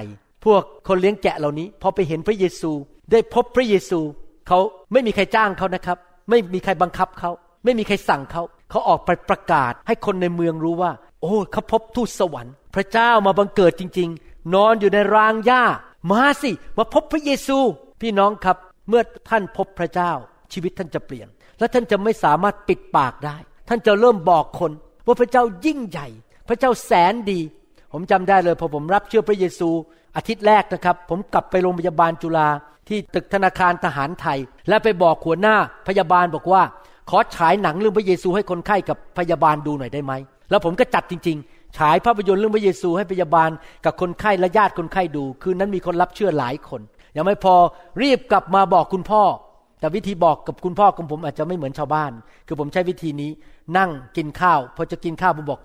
[0.44, 2.70] พวกคนเลี้ยงแกะเหล่านี้พอไปเห็นพระเยซู
[3.12, 4.00] ได้พบพระเยซู
[4.48, 4.58] เขา
[4.92, 5.98] ไม่มีใครจ้างเขานะครับ
[6.30, 7.30] ไม่มีใครบังคับเขา
[7.64, 15.62] ไม่มีใครสั่งเขา เขาออกไปประกาศให้คนในเมืองรู้ว่า โอ้เขาพบทูตสวรรค์ พระเจ้ามาบังเกิดจริง ๆ นอนอยู่ในรางหญ้า
[16.10, 17.58] มาสิ มาพบพระเยซู
[18.00, 18.56] พี่น้องครับ
[18.88, 20.12] เมื่อท่านพบพระเจ้า
[20.52, 21.28] ชีวิตท่านจะเปลี่ยน
[21.58, 23.36] และท่านจะไม่สามารถปิดปากได้
[23.68, 24.72] ท่านจะเริ่มบอกคน
[25.06, 26.08] ว่าพระเจ้ายิ่งใหญ่
[26.48, 27.40] พระเจ้าแสนดี
[27.92, 29.68] ผมจำได้เลยพอผมรับเชื่อพระเยซู
[30.16, 32.48] อาทิตย์แรกนะครับ ผมกลับไปโรงพยาบาลจุฬา
[32.88, 35.56] ที่ตึกธนาคารทหารไทย และไปบอกหัวหน้า
[35.88, 36.62] พยาบาลบอกว่า
[37.10, 40.12] ขอฉายหนังเรื่องพระเยซูให้คนไข้กับพยาบาลดูหน่อยได้ไหม
[40.50, 43.50] แล้วผมก็จัดจริง ๆ ฉายภาพยนตร์เรื่องพระเยซูให้พยาบาล
[43.84, 46.80] กับคนไข้และญาติคนไข้ดู คืนนั้นมีคนรับเชื่อหลายคน
[47.16, 47.54] ยังไม่พอ
[48.02, 49.22] รีบกลับมาบอกคุณพ่อ
[49.80, 52.12] แต่วิธีบอกกับคุณพ่อของผมอาจจะไม่เหมือนชาวบ้าน
[52.46, 53.30] คือผมใช้วิธีนี้
[53.78, 55.60] นั่งกินข้าวพอจะกินข้าวผมบอก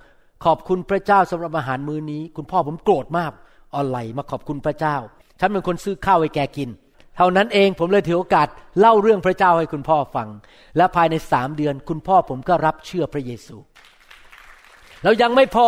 [0.46, 3.32] ขอบคุณพระเจ้าสำหรับอาหารมื้อนี้ คุณพ่อผมโกรธมาก
[3.76, 4.96] อะไรมาขอบคุณพระเจ้า
[5.40, 6.70] ฉันเป็นคนซื้อข้าวให้แกกิน
[7.18, 8.48] เท่านั้นเองผมเลยถือโอกาส
[8.80, 10.30] เล่าเรื่องพระเจ้าให้คุณพ่อฟัง
[10.78, 13.56] และภายในสามเดือน คุณพ่อผมก็รับเชื่อพระเยซู
[15.04, 15.68] แล้วยังไม่พอ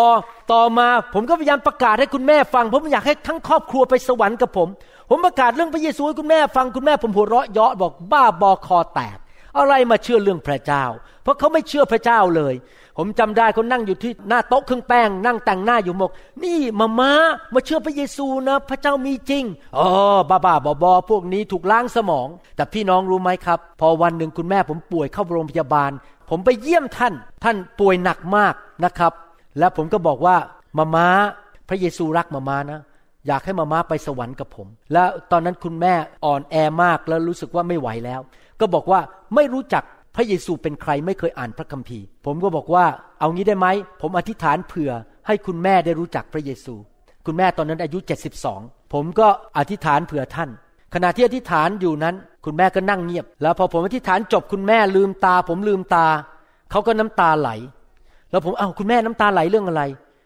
[0.52, 4.70] ต่อมาผมก็พยายามประกาศให้คุณแม่ฟัง ผมอยากให้ทั้งครอบครัวไปสวรรค์กับผม
[5.10, 9.18] ผมประกาศเรื่องพระเยซูให้คุณแม่ฟังคุณแม่ผมหัวเราะเยาะบอกบ้าบอคอแตก
[9.58, 10.84] อะไรมาเชื่อเรื่องพระเจ้า
[11.24, 12.54] เพราะเขาไม่เชื่อพระเจ้าเลย
[12.98, 16.12] ผมจำได้เขานั่งอยู่ที่หน้าโต๊ะเครื่องแป้ง นั่งแต่งหน้าอยู่บอก
[16.44, 17.12] นี่มามา
[17.54, 19.44] มาเชื่อพระเยซูนะ พระเจ้ามีจริง
[19.78, 19.88] อ๋อ
[20.30, 25.92] บ้าบ้าบอบอพวกนี้ถูกล้างสมอง แต่พี่น้องรู้ไหมครับ พอวันหนึ่งคุณแม่ผมป่วยเข้าโรงพยาบาล
[26.30, 27.14] ผมไปเยี่ยมท่าน
[27.44, 29.14] ท่านป่วยหนักมาก นะครับ
[29.60, 30.36] แล้วผมก็บอกว่า
[30.78, 31.08] มาม้า
[31.70, 32.82] พระเยซูรักมาม้านะ
[33.28, 35.94] อยากให้มาม้าไปสวรรค์กับผม แล้วตอนนั้นคุณแม่
[36.26, 38.22] อ่อนแอมากแล้วรู้สึกว่าไม่ไหวแล้ว
[38.60, 39.00] ก็บอกว่า
[39.36, 39.84] ไม่รู้จัก
[40.16, 42.86] พระเยซูเป็นใครไม่เคยอ่านพระคัมภีร์ ผมก็บอกว่า
[43.20, 43.68] เอางี้ได้ไหม
[44.02, 44.92] ผมอธิษฐานเผื่อ
[45.28, 46.76] ให้คุณแม่ได้รู้จักพระเยซู
[47.26, 48.00] คุณแม่ตอนนั้นอายุ
[48.46, 50.50] 72 ผมก็อธิษฐานเผื่อท่าน
[50.94, 52.16] ขณะที่อธิษฐานอยู่นั้น
[52.46, 56.08] คุณแม่ก็นั่งเงียบ แล้วพอผมอธิษฐานจบคุณแม่ลืมตา ผมลืมตา
[56.72, 57.50] เขาก็น้ำตาไหล
[58.34, 59.84] แล้วผมเอา้าคุณแม่น้ำตาไหลเรื่องอะไร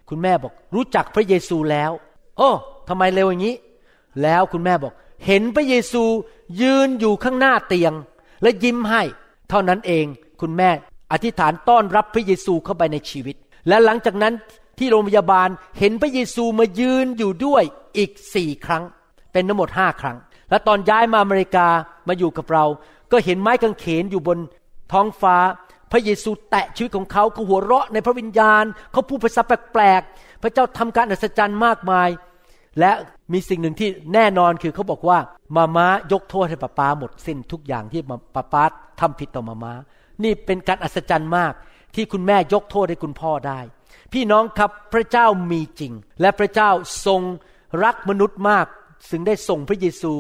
[0.10, 1.92] คุณแม่บอก รู้จักพระเยซูแล้ว
[2.38, 2.50] โอ้
[2.90, 3.56] ทำไมเร็วอย่างนี้
[4.24, 4.94] แล้วคุณแม่บอก
[5.26, 6.04] เห็นพระเยซู
[6.62, 7.94] ยืนอยู่ข้างหน้าเตียง
[8.44, 9.04] และยิ้มให้
[9.50, 10.06] เท่านั้นเอง
[10.42, 10.70] คุณแม่
[11.12, 13.36] อธิษฐานต้อนรับพระเยซูเข้าไปในชีวิต
[13.68, 14.34] และหลังจากนั้น
[14.80, 15.50] ที่โรงพยาบาล
[15.80, 17.64] เห็นพระเยซูมายืนอยู่ด้วย
[17.98, 18.84] อีกสี่ครั้ง
[19.32, 20.18] เป็นทั้งหมดห้าครั้ง
[20.50, 21.68] และตอนย้ายมาอเมริกา
[22.08, 22.66] มาอยู่กับเรา
[23.12, 24.38] ก็เห็นไม้กางเขนอยู่บน
[24.92, 25.36] ท้องฟ้า
[25.92, 32.10] พระเยซูแตะชีวิตของเขาเขาหัวเราะในพระวิญญาณ เขาพูดภาษาแปลกๆ พระเจ้าทำการอัศจรรย์มากมาย
[32.80, 32.92] และ
[33.34, 35.20] มีสิ่งหนึ่งที่แน่นอนคือเขาบอกว่า
[35.56, 38.02] มาม้ายกโทษให้ป้าป้าหมดสิ้นทุกอย่างที่
[38.36, 38.64] ป้าป้า
[39.00, 39.74] ทำผิดต่อมาม้า
[40.24, 41.54] นี่เป็นการอัศจรรย์มาก
[41.96, 43.60] ที่คุณแม่ยกโทษให้คุณพ่อได้
[44.14, 46.70] พี่น้องครับพระเจ้ามีจริง และพระเจ้า
[47.06, 47.22] ทรง
[47.84, 48.66] รักมนุษย์มาก
[49.12, 50.14] ถึงได้ส่งพระเยซู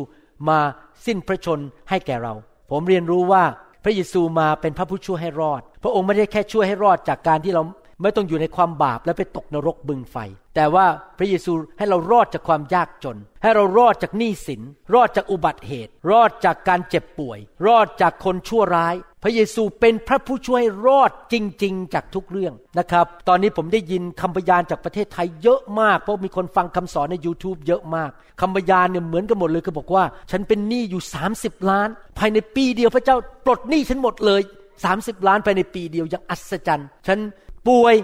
[0.49, 0.59] มา
[1.05, 1.59] สิ้นพระชน
[1.89, 2.33] ให้แก่เรา
[2.71, 3.43] ผมเรียนรู้ว่า
[3.83, 7.63] พระเยซูมาเป็นพระผู้ช่วยให้รอด พระองค์ไม่ได้แค่ช่วยให้รอดจากการที่เรา
[8.01, 10.17] ไม่ต้องอยู่ในความบาปและไปตกนรกบึงไฟ
[10.55, 10.85] แต่ว่า
[11.17, 14.61] พระเยซูให้เรารอดจากความยากจน ให้เรารอดจากหนี้สิน
[14.93, 31.01] รอดจากอุบัติเหตุ รอดจากการเจ็บป่วย รอดจากคนชั่วร้าย พระเยซูเป็นพระผู้ช่วยรอดจริง ๆ จากทุกเรื่องนะครับ ตอนนี้ผมได้ยินคำพยานจากประเทศไทยเยอะมากเพราะมีคนฟังคำสอนใน YouTube เยอะมากคำพยานเนี่ยเหมือนกันหมดเลยก็บอกว่า ฉันเป็นหนี้อยู่
[31.35, 34.41] 30 ล้าน ภายในปีเดียวพระเจ้าปลดหนี้ฉันหมดเลย
[34.85, 37.19] 30 ล้านภายในปีเดียวยังอัศจรรย์ฉัน
[37.67, 37.95] ป่วย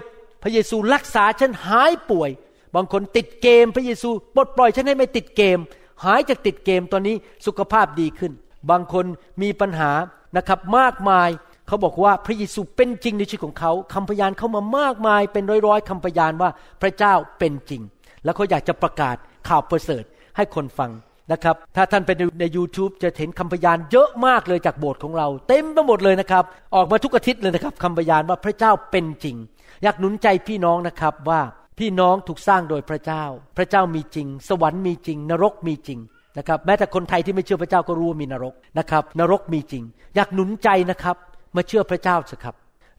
[0.42, 2.30] พระเยซูรักษาฉันหายป่วย
[2.74, 5.58] บางคนติดเกม พระเยซูปลดปล่อยฉันให้ไม่ติดเกม
[6.04, 8.32] หายจากติดเกมตอนนี้สุขภาพดีขึ้น
[8.70, 9.06] บางคน
[9.42, 9.90] มีปัญหา
[10.36, 11.28] นะครับมากมาย
[11.66, 16.50] เขาบอกว่าพระเยซูเป็นจริงในชีวิตของเขาคำพยานเข้ามามากมาย เป็นร้อยๆคำพยานว่า
[16.82, 17.82] พระเจ้าเป็นจริง
[18.24, 19.16] แล้วเขาอยากจะประกาศ
[19.48, 20.04] ข่าวประเสริฐ
[20.36, 20.90] ให้คนฟัง
[21.32, 22.10] นะครับถ้าท่านไป
[22.40, 26.44] ใน YouTube จะเห็นคำพยานเยอะมากเลยจากโบสถ์ของเรา เต็มไปหมดเลยนะครับ
[26.74, 29.36] ออกมาทุกอาทิตย์เลยนะครับคำพยานว่าพระเจ้าเป็นจริง
[29.82, 31.40] อยากหนุนใจพี่น้องนะครับว่า
[31.78, 33.24] พี่น้องถูกสร้างโดยพระเจ้า
[33.56, 35.98] พระเจ้ามีจริง สวรรค์มีจริง นรกมีจริง
[36.38, 41.16] นะครับ แม้แต่คนไทยที่ไม่เชื่อพระเจ้าก็รู้ว่ามีนรกนะครับ นรกมีจริง อยากหนุนใจนะครับ
[41.56, 42.54] มาเชื่อพระเจ้าสิครับ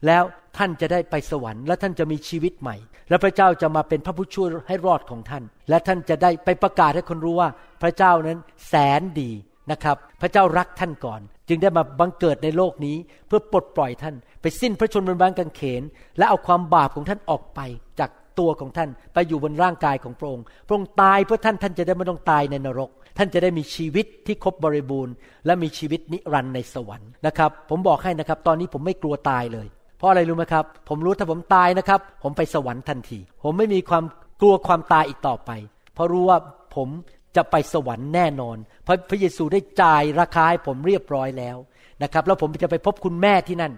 [0.06, 0.22] แล้ว
[0.56, 2.76] ท่านจะได้ไปสวรรค์ และท่านจะมีชีวิตใหม่
[3.08, 7.48] และพระเจ้าจะมาเป็นพระผู้ช่วยให้รอดของท่าน และท่านจะได้ไปประกาศให้คนรู้ว่า
[7.82, 9.30] พระเจ้านั้นแสนดี
[9.70, 12.96] นะครับ พระเจ้ารักท่านก่อน จึงได้มาบังเกิดในโลกนี้
[13.26, 15.82] เพื่อปลดปล่อยท่าน ไปสิ้นพระชนม์บนไม้กางเขน
[16.18, 17.60] และเอาความบาปของท่านออกไป
[18.00, 25.14] จากตัวของท่านไปอยู่บนร่างกายของพระองค์ พระองค์ตายเพื่อท่านท่านจะได้ไม่ต้องตายในนรก ท่านจะได้มีชีวิตที่ครบบริบูรณ์
[25.46, 29.66] และมีชีวิตนิรันดร์ในสวรรค์นะครับ ผมบอกให้นะครับ ตอนนี้ผมไม่กลัวตายเลย
[29.98, 34.04] เพราะอะไรรู้ไหมครับ ผมรู้ถ้าผมตายนะครับ ผมไปสวรรค์ทันที ผมไม่มีความ
[34.40, 35.50] กลัวความตายอีกต่อไป
[35.94, 36.38] เพราะรู้ว่า
[36.76, 36.88] ผม
[37.36, 41.56] จะไปสวรรค์แน่นอน เพราะพระเยซูได้จ่ายราคาให้ผมเรียบร้อยแล้ว
[42.02, 43.72] นะครับ แล้วผมจะไปพบคุณแม่ที่นั่น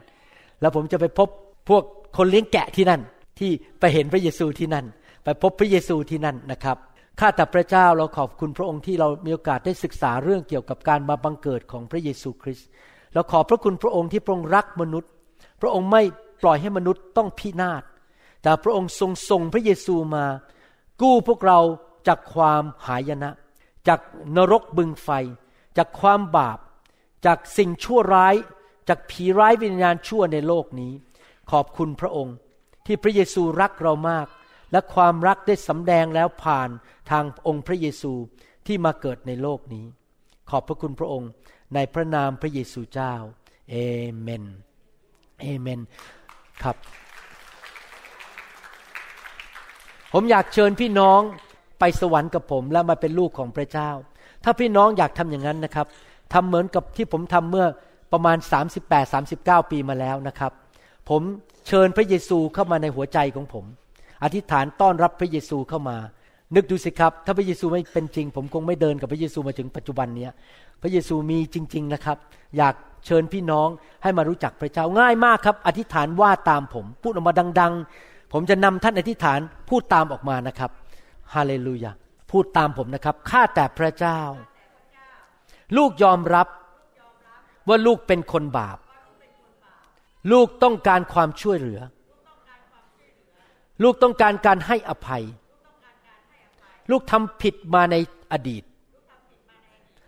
[0.61, 1.29] แล้วผมจะไปพบ
[1.69, 1.83] พวก
[2.17, 3.01] คนเลี้ยงแกะที่นั่น
[3.39, 3.51] ที่
[3.81, 4.87] ไปเห็นพระเยซูที่นั่น
[5.25, 6.77] ไปพบพระเยซูที่นั่นนะครับ
[7.21, 12.69] ข้าแต่พระเจ้าเราขอบคุณพระองค์ที่เรามีโอกาสได้ศึกษาเรื่องเกี่ยวกับการมาบังเกิดของพระเยซูคริสต์
[13.15, 15.11] เราขอบพระคุณพระองค์ที่พระองค์รักมนุษย์
[15.61, 16.03] พระองค์ไม่
[16.43, 17.83] ปล่อยให้มนุษย์ต้องพินาศ
[18.43, 20.25] แต่พระองค์ทรงส่งพระเยซูมา
[21.03, 21.59] กู้พวกเรา
[22.09, 23.31] จากความหายนะ
[23.89, 24.01] จาก
[24.37, 25.09] นรกบึงไฟ
[25.77, 26.59] จากความบาป
[27.27, 28.35] จากสิ่งชั่วร้าย
[28.89, 30.93] จากผีร้ายวิญญาณชั่วในโลกนี้
[31.51, 32.37] ขอบคุณพระองค์
[32.87, 34.27] ที่พระเยซูรักเรามาก
[34.73, 36.69] และความรักได้สำแดงแล้วผ่าน
[37.11, 38.13] ทางองค์พระเยซู
[38.67, 39.87] ที่มาเกิดในโลกนี้
[40.51, 41.31] ขอบพระคุณพระองค์
[41.75, 43.15] ในพระนามพระเยซูเจ้า
[43.71, 43.77] เอ
[44.21, 44.45] เมน
[45.41, 45.81] เอเมน
[46.63, 46.77] ครับ
[50.13, 51.21] ผมอยากเชิญพี่น้อง
[51.79, 53.91] ไปสวรรค์กับผมและมาเป็นลูกของพระเจ้า
[54.45, 55.87] ถ้าพี่น้องอยากทำอย่างนั้นนะครับ
[56.33, 57.67] ทำเหมือนกับที่ผมทำเมื่อ
[58.13, 58.37] ประมาณ
[59.05, 60.53] 38-39 ปีมาแล้วนะครับ
[61.09, 61.23] ผม
[61.67, 63.65] เชิญพระเยซูเข้ามาในหัวใจของผม
[64.25, 65.97] อธิษฐานต้อนรับพระเยซูเข้ามา
[66.55, 70.33] นึกดูสิครับ ถ้าพระเยซูไม่เป็นจริง ผมคงไม่เดินกับพระเยซูมาถึงปัจจุบันเนี้ย
[70.83, 72.19] พระเยซูมีจริง ๆนะครับ
[72.57, 72.75] อยาก
[73.07, 73.69] เชิญพี่น้อง
[74.03, 77.73] ให้มารู้จักพระเจ้าง่ายมากครับ อธิษฐานว่าตามผม พูดออกมาดัง
[78.03, 80.71] ๆ ผมจะนำท่านอธิษฐานพูดตามออกมานะครับ
[81.35, 81.93] ฮาเลลูยา
[82.31, 84.21] พูดตามผมนะครับ ข้าแต่พระเจ้า
[85.77, 86.49] ลูกยอมรับ
[87.69, 88.79] ว่าลูกเป็นคนบาป
[90.33, 91.81] ลูกต้องการความช่วยเหลือ
[93.83, 95.25] ลูกต้องการการให้อภัย
[96.91, 97.97] ลูกทำผิดมาใน
[98.33, 98.65] อดีต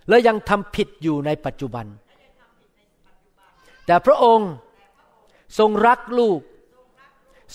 [0.08, 1.86] และยังทำผิดอยู่ในปัจจุบัน
[3.86, 4.50] แต่พระองค์
[5.58, 6.40] ทรงรักลูก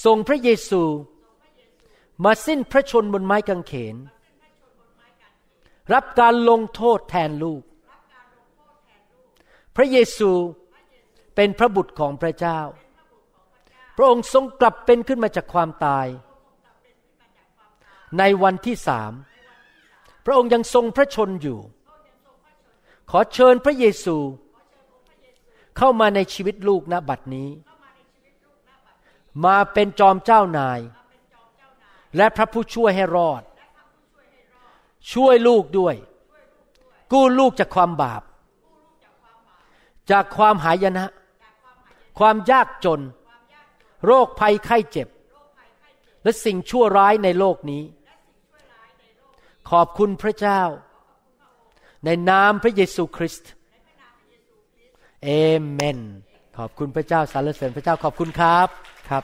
[0.06, 0.84] ทรงพระเยซู
[2.24, 3.96] มาสิ้นพระชนบนไม้กางเขน
[5.94, 7.64] รับการลงโทษแทนลูก
[9.76, 10.32] พระเยซู
[11.36, 12.60] เป็นพระบุตรของพระเจ้า
[13.96, 16.08] พระองค์ทรงกลับเป็นขึ้นมาจากความตาย
[18.18, 19.12] ในวันที่สาม
[20.26, 21.60] พระองค์ยังทรงพระชนอยู่
[23.12, 24.18] ขอเชิญพระเยซู
[25.78, 27.50] เข้ามาในชีวิตลูกณบัดนี้
[29.46, 30.80] มาเป็นจอมเจ้านาย
[32.18, 33.44] และพระผู้ช่วยให้รอด
[35.14, 35.96] ช่วยลูกด้วย
[37.12, 38.24] กู้ลูกจากความบาป
[40.12, 41.06] จากความหายนะ
[42.20, 43.02] ความยากจน
[44.06, 45.08] โรคภัยไข้เจ็บ
[46.24, 47.84] และสิ่งชั่วร้ายในโลกนี้
[49.72, 50.62] ขอบคุณพระเจ้า
[52.06, 53.52] ในนามพระเยซูคริสต์
[55.24, 55.30] เอ
[55.72, 56.00] เมน
[56.58, 58.68] ขอบคุณพระเจ้าสรรเสริญพระเจ้าขอบคุณครับ
[59.10, 59.24] ครับ